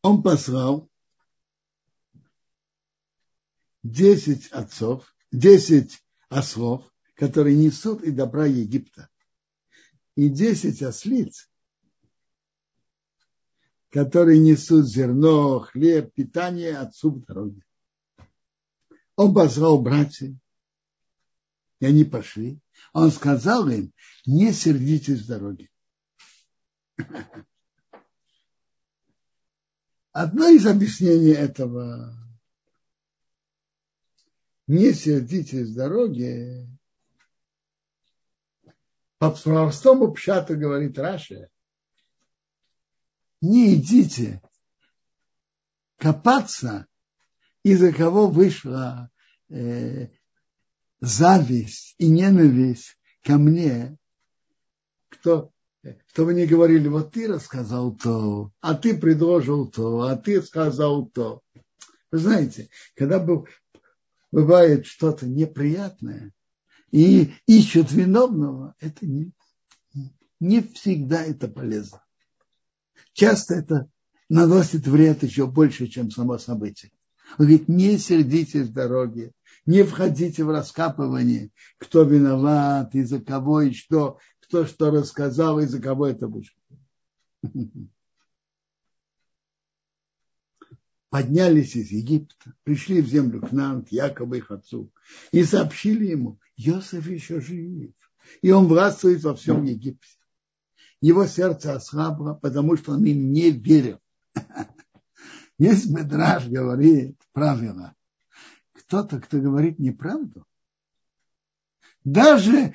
он 0.01 0.23
послал 0.23 0.89
10 3.83 4.53
отцов, 4.53 5.15
10 5.33 6.01
ослов, 6.29 6.91
которые 7.15 7.57
несут 7.57 8.03
и 8.03 8.13
добра 8.13 8.47
Египта, 8.47 9.09
и 10.15 10.29
10 10.29 10.81
ослиц, 10.83 11.51
которые 13.91 14.39
несут 14.39 14.87
зерно, 14.87 15.59
хлеб, 15.59 16.15
питание 16.15 16.79
отцу 16.79 17.11
в 17.11 17.25
дороге. 17.25 17.65
Он 19.17 19.35
позвал 19.35 19.83
братьев, 19.83 20.37
и 21.81 21.87
они 21.87 22.05
пошли. 22.05 22.61
Он 22.93 23.11
сказал 23.11 23.69
им, 23.69 23.93
не 24.27 24.53
сердитесь 24.53 25.23
с 25.23 25.27
дороги. 25.27 25.71
Одно 30.13 30.49
из 30.49 30.67
объяснений 30.67 31.31
этого 31.31 32.15
не 34.67 34.93
сердитесь 34.93 35.69
с 35.69 35.75
дороги, 35.75 36.69
по 39.19 39.31
простому 39.31 40.13
пшату 40.13 40.57
говорит 40.57 40.99
Раша, 40.99 41.49
не 43.41 43.75
идите 43.75 44.43
копаться, 45.97 46.87
из-за 47.63 47.93
кого 47.93 48.29
вышла 48.29 49.11
э, 49.49 50.09
зависть 51.01 51.95
и 51.99 52.09
ненависть 52.09 52.97
ко 53.23 53.39
мне, 53.39 53.97
кто, 55.09 55.53
кто 56.09 56.25
вы 56.25 56.35
не 56.35 56.47
говорили, 56.47 56.89
вот 56.89 57.13
ты 57.13 57.29
рассказал 57.29 57.95
то, 57.95 58.53
а 58.61 58.75
ты 58.75 58.97
предложил 58.97 59.69
то, 59.69 60.03
а 60.03 60.17
ты 60.17 60.43
сказал 60.43 61.07
то. 61.07 61.43
Вы 62.11 62.19
знаете, 62.19 62.71
когда 62.95 63.25
бывает 64.33 64.87
что-то 64.87 65.27
неприятное 65.27 66.33
и 66.91 67.33
ищут 67.47 67.93
виновного, 67.93 68.75
это 68.81 69.07
не, 69.07 69.33
не 70.41 70.63
всегда 70.63 71.23
это 71.25 71.49
полезно. 71.49 72.03
Часто 73.13 73.55
это 73.55 73.91
наносит 74.29 74.87
вред 74.87 75.23
еще 75.23 75.47
больше, 75.47 75.87
чем 75.87 76.11
само 76.11 76.39
событие. 76.39 76.93
Он 77.39 77.47
говорит, 77.47 77.69
не 77.69 77.99
сердитесь 77.99 78.67
с 78.67 78.71
дороги, 78.71 79.33
не 79.69 79.83
входите 79.83 80.45
в 80.45 80.51
раскапывание, 80.51 81.51
кто 81.77 82.03
виноват, 82.03 82.95
из-за 82.95 83.21
кого 83.21 83.61
и 83.61 83.75
что, 83.75 84.19
кто 84.41 84.65
что 84.65 84.91
рассказал 84.91 85.61
и 85.61 85.67
за 85.67 85.79
кого 85.79 86.07
это 86.07 86.27
вышло. 86.27 86.59
Поднялись 91.11 91.77
из 91.77 91.91
Египта, 91.91 92.55
пришли 92.65 93.03
в 93.03 93.09
землю 93.09 93.43
к 93.43 93.53
нам, 93.53 93.85
к 93.85 93.89
Якову 93.89 94.37
их 94.37 94.51
отцу, 94.51 94.91
и 95.33 95.45
сообщили 95.45 96.07
ему, 96.07 96.41
Йосиф 96.57 97.07
еще 97.07 97.43
жив, 97.43 97.93
и 98.41 98.51
он 98.51 98.69
властвует 98.69 99.23
во 99.23 99.35
всем 99.35 99.65
Египте. 99.65 100.17
Его 101.03 101.27
сердце 101.27 101.75
ослабло, 101.75 102.33
потому 102.33 102.79
что 102.79 102.93
он 102.93 103.05
им 103.05 103.35
не 103.35 103.51
верил. 103.51 104.01
Есть 105.59 105.91
Медраж 105.91 106.49
говорит 106.49 107.21
правило. 107.33 107.95
Кто-то, 108.89 109.21
кто 109.21 109.39
говорит 109.39 109.79
неправду, 109.79 110.47
даже 112.05 112.73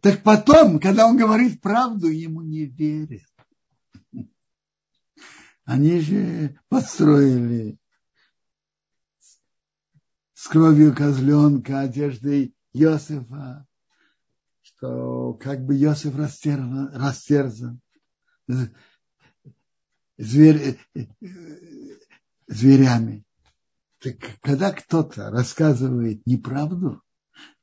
так 0.00 0.22
потом, 0.22 0.80
когда 0.80 1.06
он 1.06 1.18
говорит 1.18 1.60
правду, 1.60 2.08
ему 2.08 2.40
не 2.40 2.64
верят. 2.64 3.22
Они 5.64 6.00
же 6.00 6.58
построили 6.68 7.78
с 10.32 10.48
кровью 10.48 10.96
козленка, 10.96 11.80
одеждой 11.80 12.54
Иосифа, 12.72 13.66
что 14.62 15.34
как 15.34 15.60
бы 15.66 15.76
Иосиф 15.76 16.16
растерзан, 16.16 16.90
растерзан 16.94 17.82
зверь, 20.16 20.78
зверями. 22.46 23.24
Так 24.00 24.16
когда 24.40 24.72
кто-то 24.72 25.30
рассказывает 25.30 26.26
неправду, 26.26 27.02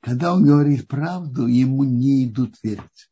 когда 0.02 0.34
он 0.34 0.46
говорит 0.46 0.88
правду, 0.88 1.48
ему 1.48 1.84
не 1.84 2.26
идут 2.26 2.56
верить. 2.62 3.12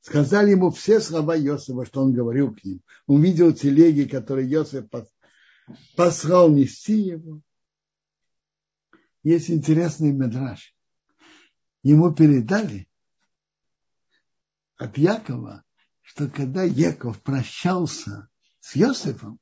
Сказали 0.00 0.50
ему 0.50 0.70
все 0.70 1.00
слова 1.00 1.38
Иосифа, 1.38 1.84
что 1.84 2.02
он 2.02 2.12
говорил 2.12 2.52
к 2.52 2.64
ним. 2.64 2.82
Он 3.06 3.22
видел 3.22 3.52
телеги, 3.52 4.08
которые 4.08 4.52
Иосиф 4.52 4.86
послал 5.94 6.50
нести 6.50 7.00
его. 7.00 7.40
Есть 9.22 9.50
интересный 9.50 10.10
медраж. 10.10 10.74
Ему 11.84 12.12
передали 12.12 12.88
от 14.76 14.98
Якова, 14.98 15.62
что 16.00 16.28
когда 16.28 16.64
Яков 16.64 17.22
прощался 17.22 18.29
с 18.60 18.76
Иосифом, 18.76 19.40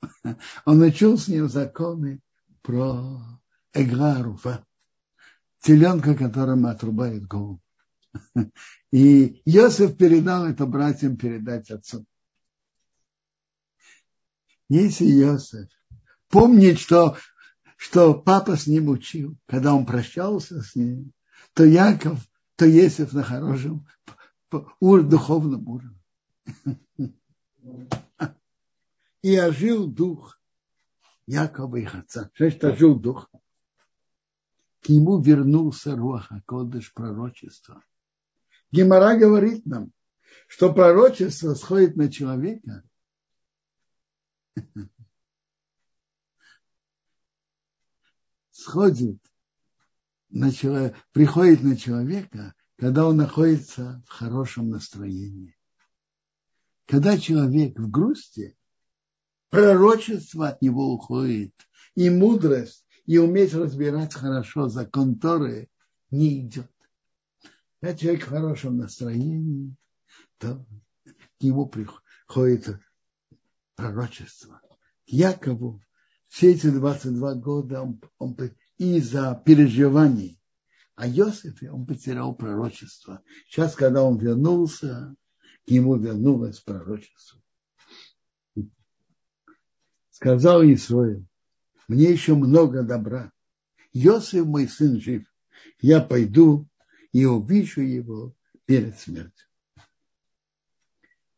он 0.64 0.80
учил 0.82 1.18
с 1.18 1.28
ним 1.28 1.48
законы 1.48 2.20
про 2.62 3.20
Эграруфа, 3.72 4.64
теленка, 5.60 6.14
которому 6.14 6.68
отрубает 6.68 7.26
голову. 7.26 7.60
И 8.90 9.42
Иосиф 9.44 9.96
передал 9.96 10.46
это 10.46 10.66
братьям 10.66 11.16
передать 11.16 11.70
отцу. 11.70 12.06
Если 14.68 15.06
Иосиф 15.06 15.68
помнит, 16.28 16.78
что, 16.78 17.16
что 17.76 18.14
папа 18.14 18.56
с 18.56 18.66
ним 18.66 18.88
учил, 18.88 19.36
когда 19.46 19.74
он 19.74 19.84
прощался 19.84 20.62
с 20.62 20.74
ним, 20.74 21.12
то 21.54 21.64
Яков, 21.64 22.20
то 22.56 22.66
Иосиф 22.66 23.12
на 23.12 23.22
хорошем 23.22 23.86
духовном 24.50 25.68
уровне. 25.68 25.98
И 29.22 29.36
ожил 29.36 29.86
дух 29.86 30.40
Якова 31.26 31.76
их 31.76 31.94
отца. 31.94 32.30
Значит, 32.36 32.64
ожил 32.64 32.98
дух. 32.98 33.30
К 34.80 34.88
нему 34.88 35.20
вернулся 35.20 35.94
Руаха 35.96 36.42
Кодыш 36.46 36.92
пророчество. 36.94 37.84
Гемора 38.70 39.16
говорит 39.18 39.66
нам, 39.66 39.92
что 40.46 40.72
пророчество 40.72 41.54
сходит 41.54 41.96
на 41.96 42.10
человека 42.10 42.82
сходит 48.58 49.20
на 50.30 50.52
человека, 50.52 50.98
приходит 51.12 51.62
на 51.62 51.76
человека, 51.76 52.54
когда 52.76 53.06
он 53.06 53.16
находится 53.16 54.02
в 54.06 54.10
хорошем 54.10 54.70
настроении. 54.70 55.56
Когда 56.86 57.18
человек 57.18 57.78
в 57.78 57.90
грусти, 57.90 58.56
пророчество 59.51 60.49
от 60.49 60.62
него 60.62 60.92
уходит, 60.92 61.53
и 61.94 62.11
мудрость, 62.11 62.84
и 63.07 63.18
уметь 63.18 63.55
разбирать 63.55 64.14
хорошо 64.14 64.68
закон 64.68 65.18
Торы 65.18 65.68
не 66.11 66.40
идет. 66.40 66.70
Когда 67.80 67.96
человек 67.96 68.24
в 68.24 68.28
хорошем 68.28 68.78
настроении, 68.78 69.74
то 70.38 70.66
к 71.05 71.42
нему 71.42 71.66
приходит 71.66 72.80
пророчество. 73.76 74.61
К 75.07 75.11
Якову 75.11 75.80
все 76.28 76.53
эти 76.53 76.68
22 76.70 77.34
года 77.34 77.82
он, 77.82 78.01
он 78.18 78.36
из-за 78.76 79.40
переживаний 79.44 80.38
о 80.99 81.07
Иосифе 81.07 81.70
он 81.70 81.86
потерял 81.86 82.34
пророчество. 82.34 83.22
Сейчас, 83.49 83.76
когда 83.76 84.03
он 84.03 84.18
вернулся, 84.18 85.14
к 85.64 85.70
нему 85.70 85.96
вернулось 85.96 86.59
пророчество. 86.59 87.40
Сказал 90.18 90.64
Исраил, 90.64 91.24
мне 91.86 92.10
еще 92.10 92.34
много 92.34 92.82
добра. 92.82 93.30
Иосиф, 93.92 94.46
мой 94.46 94.66
сын, 94.66 95.00
жив. 95.00 95.22
Я 95.80 96.00
пойду 96.00 96.66
и 97.12 97.24
увижу 97.24 97.82
его 97.82 98.34
перед 98.66 98.98
смертью. 98.98 99.46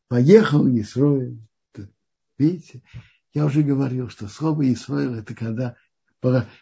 Поехал 0.09 0.67
Исраил. 0.67 1.39
Видите, 2.39 2.83
я 3.35 3.45
уже 3.45 3.63
говорил, 3.63 4.09
что 4.09 4.29
слово 4.29 4.73
Исраил 4.73 5.13
это 5.13 5.35
когда, 5.35 5.77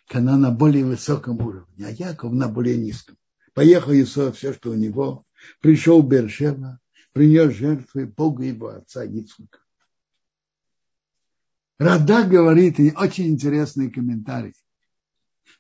когда 0.08 0.36
на 0.36 0.50
более 0.50 0.84
высоком 0.84 1.40
уровне, 1.40 1.86
а 1.86 1.90
Яков 1.90 2.32
на 2.32 2.48
более 2.48 2.78
низком. 2.78 3.16
Поехал 3.54 3.92
Исраил, 3.92 4.32
все, 4.32 4.52
что 4.52 4.72
у 4.72 4.74
него. 4.74 5.24
Пришел 5.60 6.02
Бершева, 6.02 6.80
принес 7.12 7.54
жертвы 7.54 8.06
Богу 8.06 8.42
его 8.42 8.70
отца 8.70 9.04
Ицхака. 9.04 9.60
Рада 11.78 12.24
говорит, 12.24 12.80
и 12.80 12.92
очень 12.92 13.28
интересный 13.28 13.88
комментарий. 13.90 14.54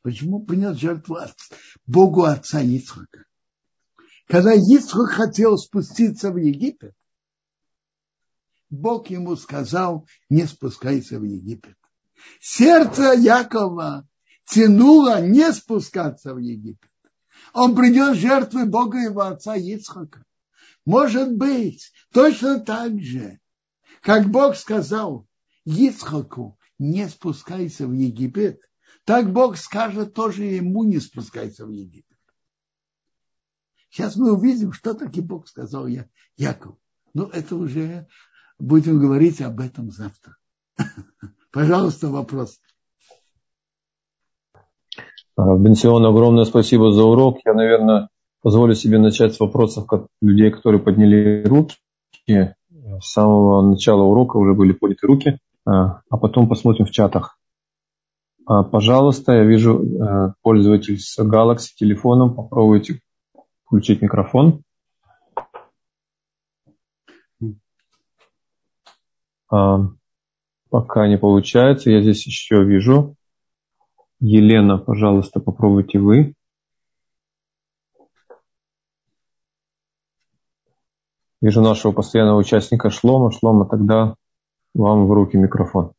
Почему 0.02 0.44
принес 0.44 0.76
жертву 0.76 1.18
Богу 1.86 2.24
отца 2.24 2.60
Ицхака? 2.60 3.24
Когда 4.26 4.52
Ицхак 4.52 5.10
хотел 5.10 5.56
спуститься 5.56 6.32
в 6.32 6.36
Египет, 6.36 6.94
Бог 8.68 9.08
ему 9.10 9.36
сказал, 9.36 10.06
не 10.28 10.46
спускайся 10.46 11.20
в 11.20 11.24
Египет. 11.24 11.76
Сердце 12.40 13.14
Якова 13.14 14.06
тянуло 14.44 15.20
не 15.24 15.52
спускаться 15.52 16.34
в 16.34 16.38
Египет. 16.38 16.90
Он 17.54 17.76
принес 17.76 18.16
жертвы 18.16 18.66
Бога 18.66 18.98
его 18.98 19.22
отца 19.22 19.54
Ицхака. 19.54 20.24
Может 20.84 21.36
быть, 21.36 21.92
точно 22.12 22.58
так 22.58 23.00
же, 23.00 23.38
как 24.02 24.28
Бог 24.28 24.56
сказал 24.56 25.27
Ицхаку, 25.64 26.58
не 26.78 27.08
спускайся 27.08 27.86
в 27.86 27.92
Египет, 27.92 28.60
так 29.04 29.32
Бог 29.32 29.56
скажет 29.56 30.14
тоже 30.14 30.44
ему 30.44 30.84
не 30.84 30.98
спускайся 30.98 31.66
в 31.66 31.70
Египет. 31.70 32.18
Сейчас 33.90 34.16
мы 34.16 34.32
увидим, 34.32 34.72
что 34.72 34.94
таки 34.94 35.20
Бог 35.20 35.48
сказал 35.48 35.86
я, 35.86 36.06
Яков. 36.36 36.76
Ну, 37.14 37.24
это 37.24 37.56
уже 37.56 38.06
будем 38.58 38.98
говорить 38.98 39.40
об 39.40 39.60
этом 39.60 39.90
завтра. 39.90 40.36
Пожалуйста, 41.52 42.08
вопрос. 42.08 42.60
Бенсион, 45.36 46.04
огромное 46.04 46.44
спасибо 46.44 46.92
за 46.92 47.04
урок. 47.04 47.38
Я, 47.44 47.54
наверное, 47.54 48.08
позволю 48.42 48.74
себе 48.74 48.98
начать 48.98 49.34
с 49.34 49.40
вопросов 49.40 49.86
людей, 50.20 50.50
которые 50.50 50.82
подняли 50.82 51.44
руки. 51.44 51.76
С 52.26 53.12
самого 53.12 53.62
начала 53.62 54.02
урока 54.02 54.36
уже 54.36 54.54
были 54.54 54.72
подняты 54.72 55.06
руки, 55.06 55.38
а, 55.68 56.00
а 56.08 56.16
потом 56.16 56.48
посмотрим 56.48 56.86
в 56.86 56.90
чатах. 56.90 57.38
А, 58.46 58.62
пожалуйста, 58.62 59.32
я 59.32 59.44
вижу 59.44 59.84
э, 59.84 60.32
пользователь 60.40 60.98
с 60.98 61.18
Galaxy 61.18 61.74
телефоном. 61.76 62.34
Попробуйте 62.34 63.00
включить 63.66 64.00
микрофон. 64.00 64.62
А, 69.50 69.80
пока 70.70 71.06
не 71.06 71.18
получается. 71.18 71.90
Я 71.90 72.00
здесь 72.00 72.26
еще 72.26 72.64
вижу. 72.64 73.16
Елена, 74.20 74.78
пожалуйста, 74.78 75.38
попробуйте 75.38 75.98
вы. 75.98 76.34
Вижу 81.42 81.60
нашего 81.60 81.92
постоянного 81.92 82.38
участника 82.38 82.88
Шлома. 82.88 83.30
Шлома, 83.32 83.66
тогда 83.66 84.14
вам 84.78 85.06
в 85.06 85.12
руки 85.12 85.36
микрофон. 85.36 85.92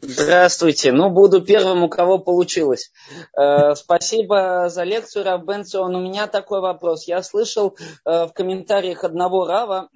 Здравствуйте. 0.00 0.92
Ну, 0.92 1.10
буду 1.10 1.42
первым, 1.42 1.82
у 1.82 1.88
кого 1.88 2.18
получилось. 2.18 2.92
Э, 3.36 3.74
спасибо 3.74 4.68
за 4.68 4.84
лекцию, 4.84 5.24
Рав 5.24 5.44
Бенцион. 5.44 5.96
У 5.96 6.00
меня 6.00 6.28
такой 6.28 6.60
вопрос. 6.60 7.08
Я 7.08 7.22
слышал 7.22 7.76
э, 8.04 8.26
в 8.26 8.32
комментариях 8.32 9.02
одного 9.02 9.46
Рава, 9.46 9.88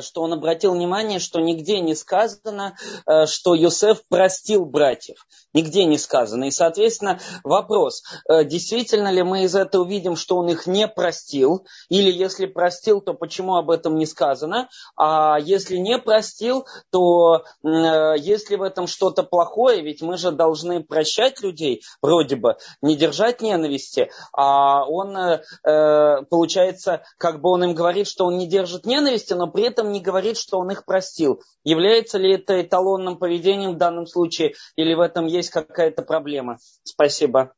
что 0.00 0.22
он 0.22 0.32
обратил 0.32 0.72
внимание, 0.72 1.18
что 1.18 1.38
нигде 1.38 1.80
не 1.80 1.94
сказано, 1.94 2.76
э, 3.06 3.26
что 3.26 3.54
Йосеф 3.54 4.06
простил 4.08 4.64
братьев. 4.64 5.26
Нигде 5.52 5.84
не 5.84 5.98
сказано. 5.98 6.44
И, 6.44 6.50
соответственно, 6.50 7.20
вопрос, 7.44 8.02
э, 8.28 8.44
действительно 8.44 9.12
ли 9.12 9.22
мы 9.22 9.44
из 9.44 9.54
этого 9.54 9.82
увидим, 9.82 10.16
что 10.16 10.36
он 10.36 10.48
их 10.48 10.66
не 10.66 10.88
простил, 10.88 11.66
или 11.90 12.10
если 12.10 12.46
простил, 12.46 13.02
то 13.02 13.12
почему 13.12 13.56
об 13.56 13.70
этом 13.70 13.96
не 13.96 14.06
сказано, 14.06 14.68
а 14.96 15.38
если 15.38 15.76
не 15.76 15.98
простил, 15.98 16.66
то 16.90 17.44
есть 17.62 18.50
ли 18.50 18.56
в 18.56 18.62
этом 18.62 18.86
что-то 18.86 19.22
плохое, 19.22 19.82
ведь 19.82 20.00
мы 20.00 20.16
же 20.16 20.30
должны 20.30 20.82
прощать 20.82 21.40
людей, 21.42 21.82
вроде 22.00 22.36
бы, 22.36 22.56
не 22.80 22.96
держать 22.96 23.40
ненависти, 23.40 24.10
а 24.32 24.84
он, 24.86 25.40
получается, 25.62 27.02
как 27.18 27.40
бы 27.40 27.50
он 27.50 27.64
им 27.64 27.74
говорит, 27.74 28.06
что 28.06 28.26
он 28.26 28.38
не 28.38 28.46
держит 28.46 28.86
ненависти, 28.86 29.34
но 29.34 29.48
при 29.48 29.65
этом 29.66 29.92
не 29.92 30.00
говорит, 30.00 30.36
что 30.36 30.58
он 30.58 30.70
их 30.70 30.84
простил. 30.84 31.42
Является 31.64 32.18
ли 32.18 32.34
это 32.34 32.60
эталонным 32.60 33.18
поведением 33.18 33.74
в 33.74 33.78
данном 33.78 34.06
случае, 34.06 34.54
или 34.76 34.94
в 34.94 35.00
этом 35.00 35.26
есть 35.26 35.50
какая-то 35.50 36.02
проблема? 36.02 36.58
Спасибо. 36.82 37.52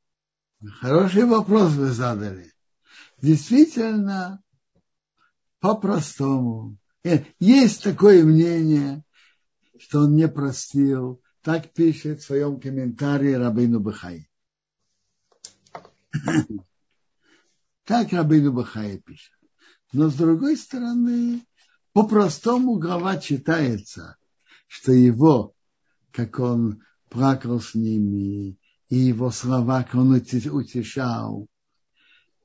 Хороший 0.81 1.25
вопрос 1.25 1.73
вы 1.73 1.87
задали. 1.87 2.53
Действительно, 3.21 4.43
по-простому. 5.61 6.77
Э, 7.05 7.25
есть 7.39 7.83
такое 7.83 8.25
мнение, 8.25 9.05
что 9.79 10.01
он 10.01 10.17
не 10.17 10.29
простил. 10.29 11.23
Так 11.43 11.73
пишет 11.73 12.21
в 12.21 12.27
своем 12.27 12.61
комментарии 12.61 13.33
Рабину 13.33 13.81
Бахай. 13.81 14.29
Так 17.85 18.13
Рабину 18.13 18.53
Бахай 18.53 18.99
пишет. 18.99 19.33
Но 19.93 20.11
с 20.11 20.15
другой 20.15 20.57
стороны, 20.57 21.47
по-простому 21.99 22.79
глава 22.79 23.17
читается, 23.17 24.19
что 24.69 24.93
его, 24.93 25.57
как 26.13 26.39
он 26.39 26.85
плакал 27.09 27.61
с 27.61 27.75
ними, 27.75 28.57
и 28.89 28.97
его 28.97 29.33
слова, 29.33 29.83
как 29.83 29.97
он 29.97 30.13
утешал, 30.13 31.49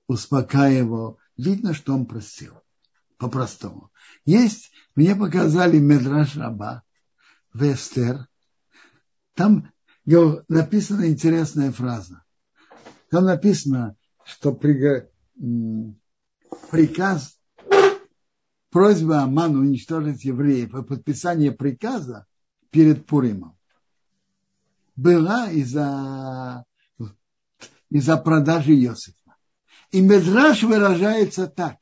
успокаивал, 0.08 1.20
видно, 1.38 1.76
что 1.76 1.94
он 1.94 2.08
простил. 2.08 2.56
По-простому. 3.20 3.92
Есть, 4.26 4.72
мне 4.96 5.16
показали 5.16 5.78
Медраж 5.78 6.36
Раба, 6.36 6.82
Вестер, 7.54 8.28
там 9.36 9.72
написана 10.04 11.08
интересная 11.08 11.72
фраза. 11.72 12.24
Там 13.12 13.26
написано, 13.26 13.98
что 14.26 14.52
приказ 16.72 17.38
просьба 18.74 19.22
Аману 19.22 19.60
уничтожить 19.60 20.26
евреев 20.26 20.74
и 20.74 20.84
подписание 20.84 21.52
приказа 21.52 22.26
перед 22.72 23.06
Пуримом 23.06 23.56
была 24.96 25.50
из-за 25.52 26.66
из-за 27.92 28.18
продажи 28.18 28.74
Иосифа. 28.74 29.36
И 29.92 30.02
Медраж 30.02 30.64
выражается 30.64 31.46
так. 31.46 31.78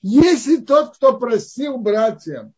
Если 0.00 0.56
тот, 0.56 0.96
кто 0.96 1.18
просил 1.18 1.76
братьям, 1.76 2.54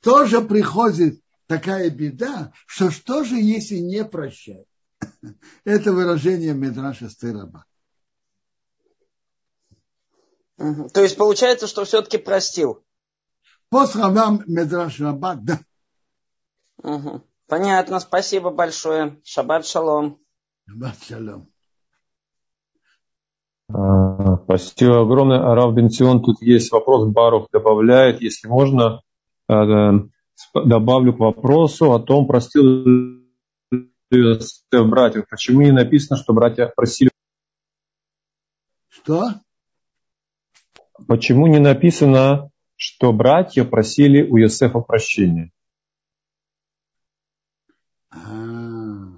тоже 0.00 0.40
приходит 0.40 1.20
такая 1.46 1.90
беда, 1.90 2.52
что 2.66 2.90
что 2.90 3.22
же, 3.22 3.36
если 3.36 3.76
не 3.76 4.02
прощать? 4.06 4.66
Это 5.64 5.92
выражение 5.92 6.54
Медраша 6.54 7.10
Стыраба. 7.10 7.66
Угу. 10.62 10.90
То 10.90 11.02
есть 11.02 11.16
получается, 11.16 11.66
что 11.66 11.84
все-таки 11.84 12.18
простил. 12.18 12.84
По 13.68 13.86
словам 13.86 14.42
Медраш 14.46 15.00
Рабат, 15.00 15.44
да. 15.44 15.58
Угу. 16.82 17.22
Понятно, 17.48 17.98
спасибо 17.98 18.50
большое. 18.50 19.20
Шаббат 19.24 19.66
шалом. 19.66 20.20
Шаббат 20.68 21.02
шалом. 21.02 21.48
А, 23.68 24.36
спасибо 24.44 25.02
огромное. 25.02 25.50
Арав 25.50 25.74
Бенцион, 25.74 26.22
тут 26.22 26.40
есть 26.40 26.70
вопрос, 26.70 27.08
Барух 27.08 27.48
добавляет, 27.52 28.20
если 28.20 28.46
можно, 28.46 29.02
э, 29.48 29.54
добавлю 30.54 31.14
к 31.14 31.18
вопросу 31.18 31.92
о 31.92 31.98
том, 31.98 32.28
простил 32.28 32.62
братьев. 34.70 35.24
Почему 35.28 35.62
не 35.62 35.72
написано, 35.72 36.18
что 36.18 36.32
братья 36.32 36.70
просили? 36.74 37.10
Что? 38.88 39.30
Почему 41.06 41.46
не 41.46 41.58
написано, 41.58 42.50
что 42.76 43.12
братья 43.12 43.64
просили 43.64 44.22
у 44.22 44.38
Иосифа 44.38 44.80
прощения? 44.80 45.50
А, 48.10 49.08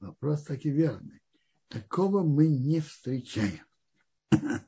вопрос 0.00 0.42
таки 0.42 0.70
верный. 0.70 1.20
Такого 1.68 2.22
мы 2.22 2.46
не 2.46 2.80
встречаем. 2.80 3.64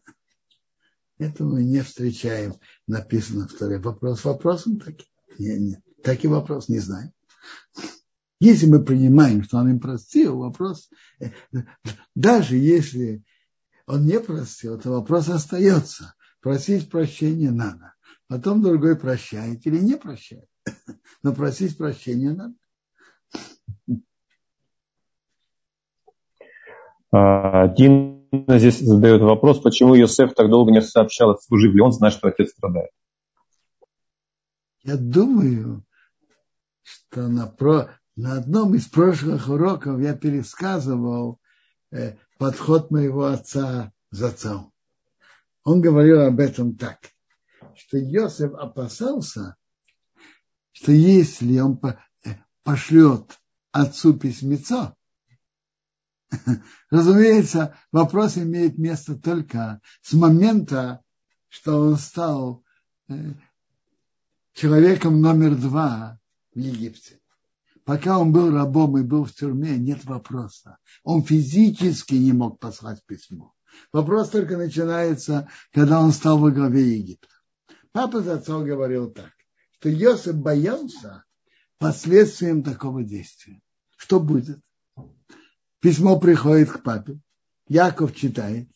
Этого 1.19 1.55
мы 1.55 1.65
не 1.65 1.83
встречаем, 1.83 2.55
написано 2.87 3.49
в 3.49 3.53
Торе. 3.53 3.79
Вопрос 3.79 4.25
вопросом 4.25 4.79
таки? 4.79 5.07
Нет, 5.39 5.61
нет. 5.61 5.81
Так 6.03 6.25
и 6.25 6.29
вопрос 6.29 6.69
не 6.69 6.79
знаем. 6.79 7.13
Если 8.41 8.67
мы 8.67 8.85
принимаем, 8.85 9.43
что 9.43 9.59
он 9.59 9.69
им 9.71 9.81
простил, 9.81 10.39
вопрос, 10.39 10.89
э, 11.19 11.31
даже 12.15 12.57
если 12.57 13.25
он 13.89 14.07
не 14.07 14.21
простил, 14.21 14.79
то 14.79 14.91
вопрос 14.91 15.29
остается. 15.29 16.15
Просить 16.41 16.91
прощения 16.91 17.51
надо. 17.51 17.95
Потом 18.29 18.63
другой 18.63 18.97
прощает 18.97 19.67
или 19.67 19.79
не 19.79 19.97
прощает. 19.97 20.49
Но 21.23 21.35
просить 21.35 21.77
прощения 21.77 22.33
надо. 22.33 22.55
А, 27.11 27.67
Дина 27.69 28.21
здесь 28.59 28.81
задает 28.81 29.23
вопрос, 29.23 29.61
почему 29.61 29.95
Йосеф 29.95 30.35
так 30.35 30.51
долго 30.51 30.71
не 30.71 30.83
сообщал 30.83 31.31
отцу, 31.31 31.57
жив 31.57 31.75
ли 31.75 31.81
он, 31.81 31.93
зная, 31.93 32.11
что 32.11 32.29
отец 32.29 32.51
страдает. 32.51 32.91
Я 34.83 34.97
думаю, 34.99 35.85
что 36.83 37.27
на, 37.27 37.47
про, 37.47 37.89
на 38.17 38.35
одном 38.35 38.75
из 38.75 38.87
прошлых 38.87 39.49
уроков 39.49 39.99
я 40.01 40.15
пересказывал 40.15 41.41
э, 41.91 42.17
подход 42.39 42.91
моего 42.91 43.27
отца 43.27 43.93
за 44.11 44.29
отцом. 44.29 44.73
Он 45.65 45.83
говорил 45.83 46.23
об 46.23 46.41
этом 46.41 46.77
так, 46.77 46.99
что 47.75 47.99
Иосиф 47.99 48.55
опасался, 48.55 49.57
что 50.73 50.93
если 50.93 51.59
он 51.59 51.79
э, 52.25 52.37
пошлет 52.63 53.39
отцу 53.73 54.15
письмецо, 54.15 54.97
разумеется, 56.91 57.77
вопрос 57.93 58.39
имеет 58.39 58.79
место 58.79 59.17
только 59.17 59.81
с 60.01 60.13
момента, 60.13 61.03
что 61.49 61.81
он 61.81 61.97
стал 61.97 62.65
э, 63.09 63.35
человеком 64.53 65.21
номер 65.21 65.57
два 65.57 66.21
в 66.55 66.59
Египте. 66.59 67.18
Пока 67.89 68.19
он 68.19 68.33
был 68.33 68.51
рабом 68.51 68.99
и 68.99 69.03
был 69.03 69.25
в 69.25 69.33
тюрьме, 69.33 69.79
нет 69.79 70.05
вопроса. 70.05 70.77
Он 71.05 71.23
физически 71.23 72.17
не 72.17 72.35
мог 72.35 72.61
послать 72.61 73.03
письмо. 73.07 73.55
Вопрос 73.95 74.29
только 74.29 74.59
начинается, 74.59 75.49
когда 75.73 75.99
он 76.03 76.13
стал 76.13 76.39
во 76.39 76.51
главе 76.51 76.99
Египта. 76.99 77.33
Папа 77.93 78.21
за 78.21 78.35
отцом 78.35 78.67
говорил 78.67 79.11
так, 79.11 79.31
что 79.71 79.89
Йосиф 79.89 80.35
боялся 80.35 81.25
последствиям 81.79 82.63
такого 82.63 83.05
действия. 83.05 83.63
Что 83.97 84.21
будет? 84.21 84.61
Письмо 85.81 86.21
приходит 86.21 86.71
к 86.71 86.83
папе. 86.83 87.19
Яков 87.69 88.15
читает. 88.15 88.69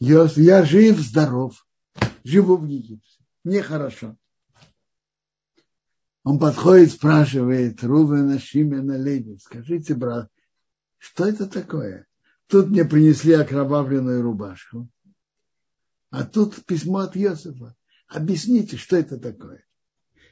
Йосиф, 0.00 0.38
я 0.38 0.64
жив, 0.64 0.98
здоров, 0.98 1.64
живу 2.24 2.56
в 2.56 2.66
Египте. 2.66 3.24
Мне 3.44 3.62
хорошо. 3.62 4.16
Он 6.24 6.38
подходит, 6.38 6.90
спрашивает 6.90 7.84
Рувена, 7.84 8.38
Шимена, 8.38 8.96
Леви, 8.96 9.38
скажите, 9.38 9.94
брат, 9.94 10.30
что 10.96 11.26
это 11.26 11.46
такое? 11.46 12.06
Тут 12.46 12.70
мне 12.70 12.86
принесли 12.86 13.34
окровавленную 13.34 14.22
рубашку, 14.22 14.88
а 16.10 16.24
тут 16.24 16.64
письмо 16.64 17.00
от 17.00 17.14
Йосифа. 17.14 17.76
Объясните, 18.08 18.78
что 18.78 18.96
это 18.96 19.18
такое? 19.18 19.66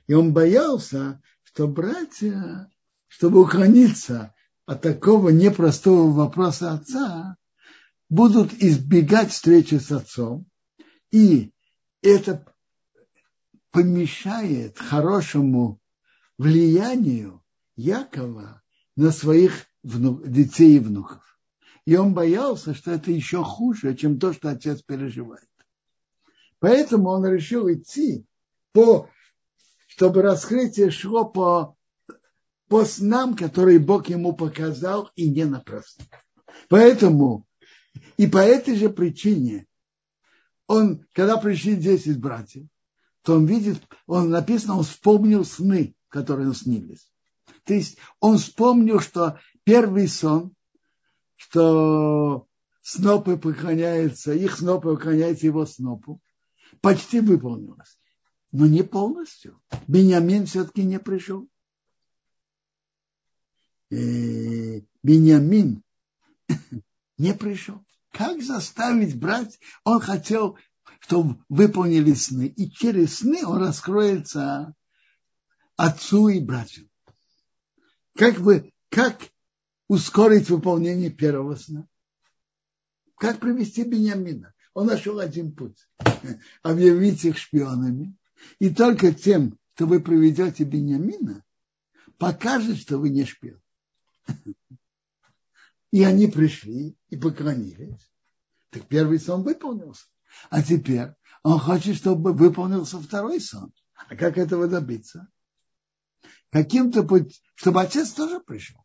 И 0.07 0.15
он 0.15 0.33
боялся, 0.33 1.21
что 1.43 1.69
братья, 1.69 2.71
чтобы 3.09 3.43
уклониться 3.43 4.35
от 4.65 4.81
такого 4.81 5.29
непростого 5.29 6.11
вопроса 6.11 6.73
отца, 6.73 7.37
будут 8.09 8.55
избегать 8.55 9.31
встречи 9.31 9.75
с 9.75 9.93
отцом, 9.93 10.47
и 11.11 11.53
это 12.01 12.47
помешает 13.71 14.79
хорошему 14.79 15.82
влиянию 16.39 17.43
Якова 17.77 18.63
на 18.97 19.11
своих 19.11 19.67
внук, 19.83 20.27
детей 20.29 20.77
и 20.77 20.81
внуков. 20.81 21.23
И 21.85 21.97
он 21.97 22.15
боялся, 22.15 22.75
что 22.75 22.93
это 22.93 23.11
еще 23.11 23.43
хуже, 23.43 23.97
чем 23.97 24.19
то, 24.19 24.33
что 24.33 24.51
отец 24.51 24.83
переживает. 24.83 25.49
Поэтому 26.59 27.09
он 27.09 27.27
решил 27.27 27.69
идти 27.73 28.25
по, 28.73 29.09
чтобы 29.89 30.23
раскрытие 30.23 30.91
шло 30.91 31.25
по, 31.25 31.77
по 32.69 32.85
снам, 32.85 33.35
которые 33.35 33.81
Бог 33.81 34.09
ему 34.09 34.33
показал, 34.33 35.11
и 35.17 35.29
не 35.29 35.45
напрасно. 35.45 36.05
Поэтому 36.69 37.47
и 38.17 38.27
по 38.27 38.39
этой 38.39 38.77
же 38.77 38.89
причине 38.89 39.67
он, 40.67 41.05
когда 41.13 41.37
пришли 41.37 41.75
10 41.75 42.21
братьев, 42.21 42.67
то 43.23 43.35
он 43.35 43.47
видит, 43.47 43.83
он 44.07 44.31
написано, 44.31 44.79
он 44.79 44.85
вспомнил 44.85 45.45
сны, 45.45 45.95
которые 46.13 46.45
ему 46.45 46.55
снились. 46.55 47.11
То 47.65 47.75
есть 47.75 47.97
он 48.21 48.37
вспомнил, 48.37 49.01
что 49.01 49.41
первый 49.65 50.07
сон, 50.07 50.55
что 51.37 52.47
снопы 52.83 53.39
поклоняются, 53.39 54.35
их 54.35 54.59
снопы 54.59 54.95
поклоняются 54.95 55.47
его 55.47 55.65
снопу, 55.65 56.21
почти 56.81 57.21
выполнилось. 57.21 57.99
Но 58.53 58.67
не 58.67 58.83
полностью. 58.83 59.61
Бениамин 59.89 60.45
все-таки 60.45 60.85
не 60.85 60.99
пришел. 60.99 61.49
И 63.89 64.85
Бениамин 65.03 65.83
не 67.19 67.33
пришел. 67.33 67.83
Как 68.11 68.43
заставить 68.43 69.19
брать? 69.19 69.59
Он 69.85 69.99
хотел, 70.01 70.59
чтобы 71.01 71.39
выполнили 71.49 72.13
сны. 72.13 72.49
И 72.49 72.71
через 72.71 73.21
сны 73.21 73.47
он 73.47 73.63
раскроется 73.63 74.75
отцу 75.83 76.29
и 76.29 76.39
братьям. 76.39 76.89
Как 78.15 78.41
бы, 78.41 78.73
как 78.89 79.31
ускорить 79.89 80.49
выполнение 80.49 81.11
первого 81.11 81.57
сна? 81.57 81.89
Как 83.17 83.41
привести 83.41 83.83
Бениамина? 83.83 84.55
Он 84.75 84.87
нашел 84.87 85.19
один 85.19 85.53
путь. 85.53 85.89
Объявить 86.63 87.25
их 87.25 87.37
шпионами. 87.37 88.17
И 88.61 88.73
только 88.73 89.13
тем, 89.13 89.59
что 89.75 89.87
вы 89.87 89.99
приведете 90.01 90.63
Бениамина, 90.63 91.45
покажет, 92.17 92.79
что 92.79 92.99
вы 92.99 93.09
не 93.09 93.25
шпион. 93.25 93.61
И 95.91 96.05
они 96.05 96.29
пришли 96.29 96.97
и 97.11 97.17
поклонились. 97.17 98.11
Так 98.71 98.87
первый 98.87 99.19
сон 99.19 99.43
выполнился. 99.43 100.07
А 100.49 100.63
теперь 100.63 101.09
он 101.43 101.59
хочет, 101.59 101.97
чтобы 101.97 102.33
выполнился 102.33 102.99
второй 102.99 103.41
сон. 103.41 103.73
А 104.09 104.17
как 104.17 104.39
этого 104.39 104.69
добиться? 104.69 105.29
Каким-то 106.53 107.03
путем, 107.03 107.31
чтобы 107.55 107.81
отец 107.81 108.13
тоже 108.13 108.39
пришел. 108.39 108.85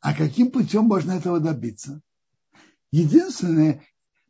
А 0.00 0.14
каким 0.14 0.50
путем 0.50 0.84
можно 0.84 1.12
этого 1.12 1.40
добиться? 1.40 2.00
Единственное, 2.90 3.84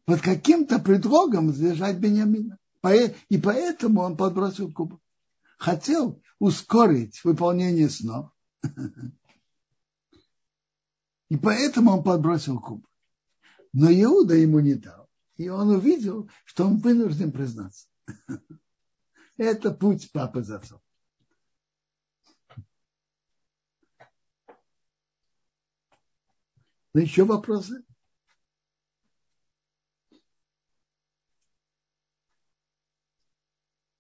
под 0.05 0.21
каким-то 0.21 0.81
предлогом 0.81 1.53
задержать 1.53 1.99
Бениамина. 1.99 2.59
И 3.29 3.39
поэтому 3.39 4.01
он 4.01 4.17
подбросил 4.17 4.73
кубок. 4.73 5.01
Хотел 5.59 6.21
ускорить 6.41 7.23
выполнение 7.23 7.89
снов. 7.89 8.33
И 11.29 11.37
поэтому 11.37 11.93
он 11.93 12.03
подбросил 12.03 12.59
кубок. 12.59 12.91
Но 13.73 13.93
Иуда 13.93 14.35
ему 14.35 14.59
не 14.59 14.75
дал. 14.75 15.09
И 15.37 15.49
он 15.49 15.69
увидел, 15.69 16.29
что 16.47 16.67
он 16.67 16.79
вынужден 16.79 17.31
признаться. 17.31 17.87
Это 19.39 19.71
путь 19.71 20.11
папы 20.13 20.43
за 20.43 20.57
отцом. 20.57 20.81
Ну, 26.93 27.01
еще 27.01 27.25
вопросы? 27.25 27.85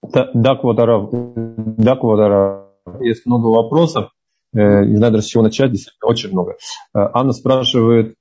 Да, 0.02 0.56
Квадаров, 0.56 1.10
да, 1.12 1.94
Квадаров. 1.96 2.68
Есть 3.00 3.26
много 3.26 3.46
вопросов. 3.46 4.10
Э, 4.54 4.84
не 4.84 4.96
знаю 4.96 5.12
даже 5.12 5.24
с 5.24 5.28
чего 5.28 5.42
начать, 5.42 5.70
действительно 5.70 6.08
очень 6.08 6.30
много. 6.30 6.52
Э, 6.52 6.56
Анна 7.12 7.32
спрашивает, 7.32 8.16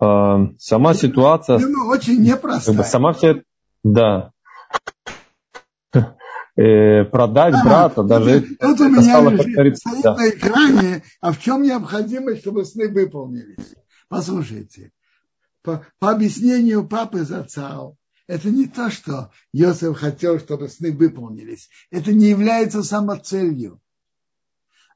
э, 0.00 0.36
сама 0.58 0.94
ситуация... 0.94 1.60
Очень 1.86 2.22
непростая. 2.22 2.82
Сама 2.84 3.12
вся... 3.12 3.42
Да. 3.84 4.32
Продать 6.58 7.54
а, 7.54 7.62
брата, 7.64 8.02
даже... 8.02 8.40
Тут 8.40 8.80
у 8.80 8.88
меня 8.88 9.20
лежит, 9.20 9.78
стоит 9.78 10.02
да. 10.02 10.16
на 10.16 10.28
экране, 10.28 11.04
а 11.20 11.32
в 11.32 11.40
чем 11.40 11.62
необходимость, 11.62 12.40
чтобы 12.40 12.64
сны 12.64 12.88
выполнились? 12.88 13.76
Послушайте, 14.08 14.90
по, 15.62 15.86
по 16.00 16.10
объяснению 16.10 16.88
папы 16.88 17.22
Зацал, 17.22 17.96
это 18.26 18.50
не 18.50 18.66
то, 18.66 18.90
что 18.90 19.30
Йосеф 19.52 19.98
хотел, 19.98 20.40
чтобы 20.40 20.68
сны 20.68 20.90
выполнились. 20.90 21.68
Это 21.92 22.12
не 22.12 22.26
является 22.26 22.82
самоцелью. 22.82 23.80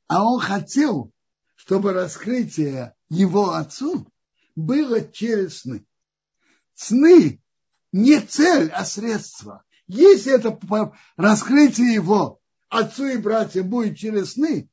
А 0.08 0.24
он 0.24 0.40
хотел, 0.40 1.12
чтобы 1.54 1.92
раскрытие 1.92 2.94
его 3.08 3.52
отцу 3.52 4.08
было 4.56 5.00
через 5.00 5.60
сны. 5.60 5.86
Сны 6.74 7.40
не 7.92 8.18
цель, 8.18 8.68
а 8.70 8.84
средство. 8.84 9.62
Если 9.94 10.34
это 10.34 10.58
раскрытие 11.16 11.94
его 11.94 12.40
отцу 12.68 13.06
и 13.06 13.16
братьям 13.16 13.68
будет 13.68 13.98
через 13.98 14.32
сны, 14.32 14.68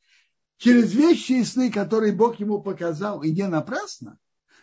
через 0.57 0.93
вещи 0.93 1.33
и 1.33 1.43
сны, 1.43 1.71
которые 1.71 2.13
Бог 2.13 2.39
ему 2.39 2.61
показал, 2.61 3.21
и 3.23 3.31
не 3.31 3.47
напрасно, 3.47 4.17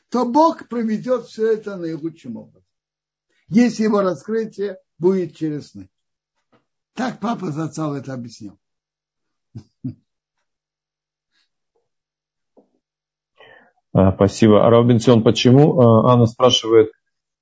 то 0.09 0.25
Бог 0.25 0.69
проведет 0.69 1.27
все 1.27 1.53
это 1.53 1.77
наилучшим 1.77 2.37
образом 2.37 2.67
если 3.49 3.85
его 3.85 4.01
раскрытие 4.01 4.79
будет 4.99 5.37
через 5.37 5.71
сны. 5.71 5.89
Так 6.95 7.21
папа 7.21 7.51
Зацал 7.51 7.95
это 7.95 8.15
объяснил. 8.15 8.59
А, 13.93 14.13
спасибо. 14.13 14.67
А 14.67 14.71
Робинсон, 14.71 15.23
почему? 15.23 15.81
А, 15.81 16.13
Анна 16.13 16.27
спрашивает, 16.27 16.91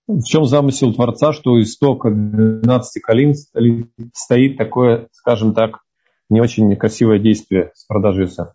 в 0.06 0.22
чем 0.24 0.44
замысел 0.44 0.92
Творца, 0.94 1.32
что 1.32 1.58
из 1.58 1.72
стока 1.72 2.10
12 2.10 3.02
колен 3.02 3.34
стоит 4.14 4.56
такое, 4.56 5.08
скажем 5.12 5.54
так, 5.54 5.80
не 6.28 6.40
очень 6.40 6.74
красивое 6.76 7.18
действие 7.18 7.72
с 7.74 7.84
продажей 7.84 8.24
яйца? 8.24 8.54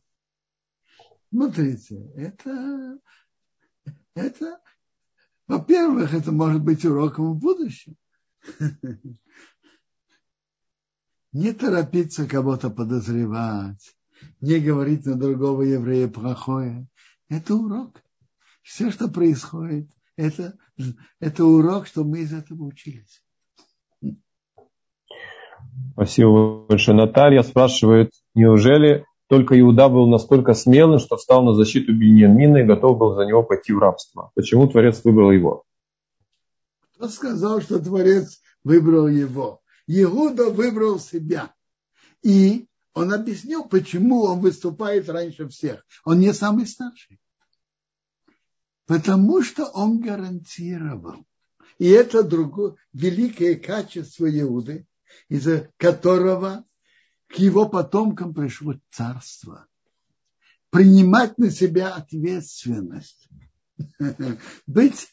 Смотрите, 1.32 2.12
это, 2.16 2.98
это 4.16 4.60
во-первых, 5.50 6.14
это 6.14 6.32
может 6.32 6.64
быть 6.64 6.86
уроком 6.86 7.34
в 7.34 7.40
будущем. 7.40 7.96
Не 11.32 11.54
торопиться 11.54 12.28
кого-то 12.28 12.72
подозревать, 12.72 13.96
не 14.42 14.60
говорить 14.60 15.06
на 15.06 15.16
другого 15.16 15.62
еврея 15.62 16.08
плохое. 16.08 16.88
Это 17.30 17.54
урок. 17.54 18.02
Все, 18.64 18.90
что 18.90 19.08
происходит, 19.10 19.88
это, 20.20 20.54
это 21.20 21.46
урок, 21.46 21.88
что 21.88 22.04
мы 22.04 22.20
из 22.20 22.34
этого 22.34 22.64
учились. 22.64 23.24
Спасибо 25.94 26.66
большое. 26.68 26.98
Наталья 26.98 27.42
спрашивает, 27.44 28.12
неужели 28.36 29.06
только 29.28 29.60
Иуда 29.60 29.90
был 29.90 30.08
настолько 30.08 30.54
смелым, 30.54 31.00
что 31.00 31.18
встал 31.18 31.44
на 31.44 31.54
защиту 31.54 31.94
Беньямина 31.94 32.58
и 32.58 32.66
готов 32.66 32.98
был 32.98 33.16
за 33.16 33.26
него 33.26 33.44
пойти 33.44 33.74
в 33.74 33.80
рабство. 33.80 34.32
Почему 34.36 34.68
Творец 34.68 35.02
выбрал 35.04 35.32
его? 35.32 35.64
Кто 36.96 37.08
сказал, 37.08 37.62
что 37.62 37.80
Творец 37.80 38.42
выбрал 38.64 39.08
его? 39.08 39.62
Иуда 39.88 40.50
выбрал 40.50 41.00
себя. 41.00 41.54
И 42.24 42.68
он 42.94 43.14
объяснил, 43.14 43.64
почему 43.66 44.24
он 44.24 44.42
выступает 44.42 45.08
раньше 45.10 45.48
всех. 45.48 45.86
Он 46.04 46.20
не 46.20 46.34
самый 46.34 46.68
старший. 46.68 47.20
Потому 48.90 49.44
что 49.44 49.66
он 49.66 50.00
гарантировал. 50.00 51.24
И 51.78 51.88
это 51.90 52.24
другое 52.24 52.74
великое 52.92 53.56
качество 53.56 54.28
Иуды, 54.28 54.88
из-за 55.28 55.70
которого 55.78 56.66
к 57.28 57.36
его 57.36 57.70
потомкам 57.70 58.34
пришло 58.34 58.74
царство. 58.90 59.68
Принимать 60.72 61.38
на 61.38 61.52
себя 61.52 61.94
ответственность. 61.94 63.30
Быть, 64.66 65.08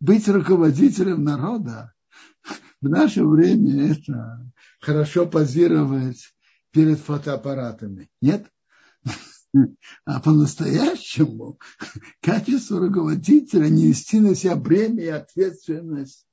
быть 0.00 0.26
руководителем 0.26 1.22
народа 1.22 1.92
в 2.80 2.88
наше 2.88 3.22
время 3.22 3.92
это 3.92 4.50
хорошо 4.80 5.26
позировать 5.26 6.34
перед 6.70 6.98
фотоаппаратами. 6.98 8.08
Нет? 8.22 8.46
А 10.04 10.20
по-настоящему 10.20 11.58
качество 12.20 12.78
руководителя 12.78 13.68
нести 13.68 14.20
на 14.20 14.34
себя 14.34 14.56
бремя 14.56 15.02
и 15.02 15.08
ответственность 15.08 16.26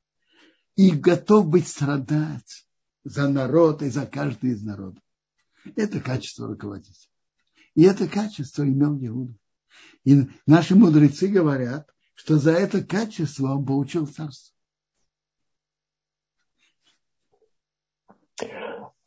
и 0.76 0.92
готов 0.92 1.48
быть 1.48 1.68
страдать 1.68 2.68
за 3.04 3.28
народ 3.28 3.82
и 3.82 3.90
за 3.90 4.06
каждый 4.06 4.52
из 4.52 4.64
народов. 4.64 5.04
Это 5.76 6.00
качество 6.00 6.48
руководителя. 6.48 7.10
И 7.74 7.84
это 7.84 8.08
качество 8.08 8.64
имел 8.64 8.98
Иуда. 8.98 9.34
И 10.04 10.28
наши 10.46 10.76
мудрецы 10.76 11.28
говорят, 11.28 11.90
что 12.14 12.38
за 12.38 12.52
это 12.52 12.84
качество 12.84 13.56
он 13.56 13.66
получил 13.66 14.08
царство. 14.08 14.56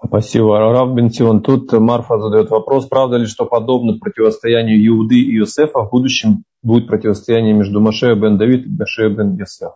Спасибо, 0.05 0.59
Рав 0.59 0.95
Бенцион. 0.95 1.43
Тут 1.43 1.73
Марфа 1.73 2.19
задает 2.19 2.51
вопрос, 2.51 2.87
правда 2.87 3.17
ли, 3.17 3.27
что 3.27 3.45
подобно 3.45 3.99
противостоянию 3.99 4.85
Иуды 4.87 5.17
и 5.17 5.37
Иосифа 5.39 5.85
в 5.85 5.91
будущем 5.91 6.45
будет 6.63 6.87
противостояние 6.87 7.53
между 7.55 7.81
Машея 7.81 8.15
бен 8.15 8.39
Давид 8.39 8.67
и 8.67 8.71
Машея 8.71 9.11
бен 9.11 9.39
Иосиф? 9.39 9.73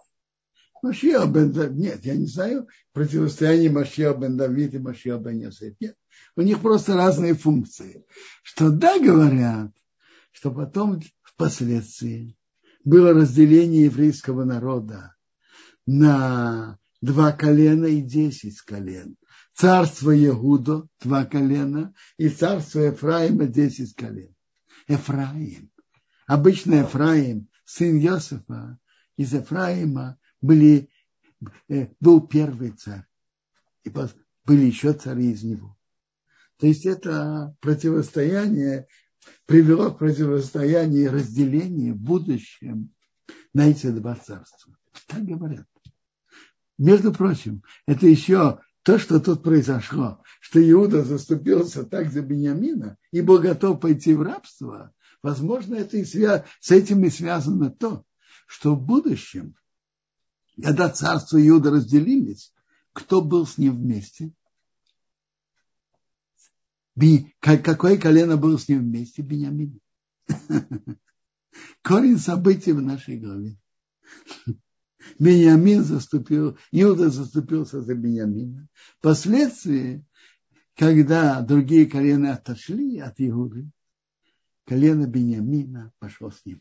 Машия 0.83 1.25
бен 1.27 1.53
Давид, 1.53 1.77
нет, 1.77 2.05
я 2.05 2.15
не 2.15 2.27
знаю 2.27 2.67
противостояние 2.93 3.71
Машия 3.71 4.15
бен 4.15 4.37
Давид 4.37 4.75
и 4.75 4.79
Машия 4.79 5.19
бен 5.19 5.43
Иосиф. 5.43 5.75
Нет, 5.81 5.95
у 6.37 6.43
них 6.43 6.61
просто 6.61 6.95
разные 6.95 7.35
функции. 7.35 8.05
Что 8.43 8.71
да, 8.71 8.99
говорят, 8.99 9.73
что 10.33 10.51
потом 10.51 11.01
впоследствии 11.23 12.37
было 12.85 13.13
разделение 13.13 13.85
еврейского 13.85 14.45
народа 14.45 15.15
на 15.87 16.79
два 17.01 17.33
колена 17.33 17.87
и 17.87 18.01
десять 18.01 18.61
колен. 18.63 19.17
Царство 19.55 20.11
Егуда, 20.11 20.89
два 21.01 21.25
колена, 21.25 21.95
и 22.17 22.29
царство 22.29 22.81
Ефраима, 22.81 23.47
десять 23.47 23.95
колен. 23.95 24.35
Ефраим. 24.89 25.71
Обычно 26.27 26.75
Ефраим, 26.75 27.49
сын 27.65 27.99
Иосифа, 27.99 28.79
из 29.17 29.33
Ефраима 29.33 30.19
были, 30.41 30.91
э, 31.69 31.89
был 32.01 32.27
первый 32.27 32.73
царь. 32.73 33.07
И 33.85 33.91
были 34.45 34.65
еще 34.65 34.93
цари 34.93 35.31
из 35.31 35.45
него. 35.45 35.79
То 36.59 36.67
есть 36.67 36.85
это 36.87 37.57
противостояние 37.61 38.89
привело 39.47 39.93
к 39.93 39.99
противостоянию 39.99 41.05
и 41.05 41.09
разделению 41.09 41.95
в 41.95 41.99
будущем 41.99 42.93
на 43.53 43.71
эти 43.71 43.89
два 43.91 44.17
царства. 44.17 44.77
Так 45.07 45.25
говорят. 45.25 45.67
Между 46.77 47.13
прочим, 47.13 47.63
это 47.87 48.07
еще 48.07 48.61
то, 48.85 48.99
что 48.99 49.19
тут 49.19 49.43
произошло, 49.43 50.23
что 50.41 50.61
Иуда 50.71 51.03
заступился 51.05 51.85
так 51.85 52.13
за 52.13 52.21
Бениамина 52.21 52.99
и 53.13 53.23
был 53.23 53.39
готов 53.41 53.81
пойти 53.81 54.13
в 54.13 54.21
рабство, 54.21 54.93
возможно, 55.23 55.75
это 55.75 55.97
и 55.97 56.05
свя... 56.05 56.45
с 56.61 56.71
этим 56.71 57.03
и 57.05 57.11
связано 57.11 57.71
то, 57.71 58.05
что 58.47 58.77
в 58.77 58.83
будущем, 58.83 59.57
когда 60.63 60.91
царство 60.91 61.39
Иуда 61.45 61.71
разделились, 61.71 62.53
кто 62.93 63.23
был 63.23 63.47
с 63.47 63.57
ним 63.57 63.75
вместе? 63.75 64.35
Какое 67.41 67.97
колено 67.97 68.37
было 68.37 68.59
с 68.59 68.69
ним 68.69 68.81
вместе? 68.81 69.23
Бениамин. 69.23 69.81
Корень 71.83 72.19
событий 72.19 72.73
в 72.73 72.83
нашей 72.83 73.19
голове. 73.19 73.57
Бениамин 75.19 75.83
заступил, 75.83 76.59
Иуда 76.73 77.11
заступился 77.11 77.81
за 77.83 77.95
Бениамина. 77.95 78.69
Впоследствии, 78.99 80.05
когда 80.77 81.41
другие 81.41 81.87
колена 81.87 82.35
отошли 82.35 82.99
от 82.99 83.15
Иуды, 83.19 83.69
колено 84.65 85.07
Бениамина 85.07 85.93
пошло 85.99 86.31
с 86.31 86.45
ним. 86.45 86.61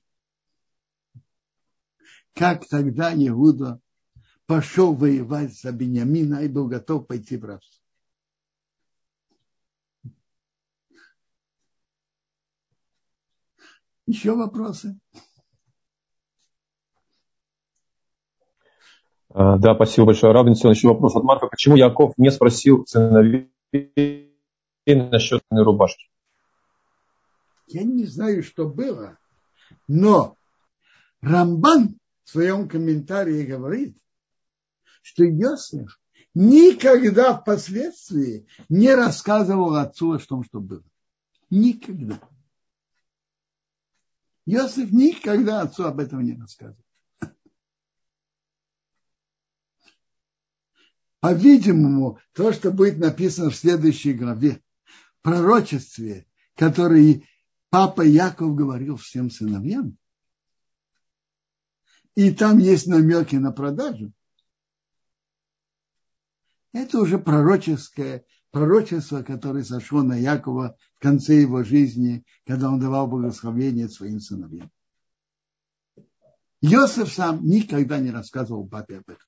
Как 2.34 2.68
тогда 2.68 3.14
Иуда 3.14 3.80
пошел 4.46 4.94
воевать 4.94 5.60
за 5.60 5.72
Бениамина 5.72 6.44
и 6.44 6.48
был 6.48 6.68
готов 6.68 7.08
пойти 7.08 7.38
в 7.38 7.46
рабство. 7.46 7.82
Еще 14.06 14.36
вопросы? 14.36 15.00
Да, 19.34 19.75
спасибо 19.75 20.07
большое, 20.07 20.34
Рабинсон. 20.34 20.71
Еще 20.71 20.88
вопрос 20.88 21.15
от 21.15 21.23
Марка. 21.23 21.47
Почему 21.47 21.75
Яков 21.75 22.13
не 22.17 22.31
спросил 22.31 22.86
сыновей 22.86 23.49
насчет 24.86 25.43
рубашки? 25.49 26.09
Я 27.67 27.84
не 27.84 28.05
знаю, 28.05 28.43
что 28.43 28.67
было, 28.67 29.17
но 29.88 30.36
Рамбан 31.21 31.97
в 32.23 32.29
своем 32.29 32.67
комментарии 32.67 33.45
говорит, 33.45 33.97
что 35.01 35.23
Йосиф 35.23 35.99
никогда 36.36 37.34
впоследствии 37.34 38.45
не 38.69 38.93
рассказывал 38.93 39.75
отцу 39.75 40.13
о 40.13 40.19
том, 40.19 40.43
что 40.43 40.59
было. 40.59 40.84
Никогда. 41.49 42.19
Йосиф 44.45 44.91
никогда 44.91 45.61
отцу 45.61 45.86
об 45.86 45.99
этом 45.99 46.21
не 46.21 46.36
рассказывал. 46.36 46.84
По-видимому, 51.24 52.19
то, 52.34 52.51
что 52.51 52.69
будет 52.69 52.97
написано 52.97 53.49
в 53.49 53.55
следующей 53.55 54.11
главе, 54.11 54.61
пророчестве, 55.21 56.28
который 56.53 57.26
папа 57.69 58.01
Яков 58.01 58.53
говорил 58.53 58.97
всем 58.97 59.32
сыновьям, 59.32 59.97
и 62.15 62.30
там 62.32 62.57
есть 62.57 62.88
намеки 62.88 63.38
на 63.38 63.53
продажу, 63.53 64.11
это 66.74 66.99
уже 66.99 67.17
пророческое 67.17 68.26
пророчество, 68.51 69.24
которое 69.24 69.63
сошло 69.63 70.03
на 70.03 70.17
Якова 70.17 70.76
в 70.95 70.99
конце 70.99 71.39
его 71.39 71.63
жизни, 71.63 72.26
когда 72.45 72.67
он 72.67 72.82
давал 72.82 73.07
благословение 73.07 73.88
своим 73.88 74.19
сыновьям. 74.19 74.69
Йосиф 76.59 77.13
сам 77.13 77.45
никогда 77.45 77.99
не 77.99 78.11
рассказывал 78.11 78.67
папе 78.67 78.97
об 78.97 79.03
этом. 79.09 79.21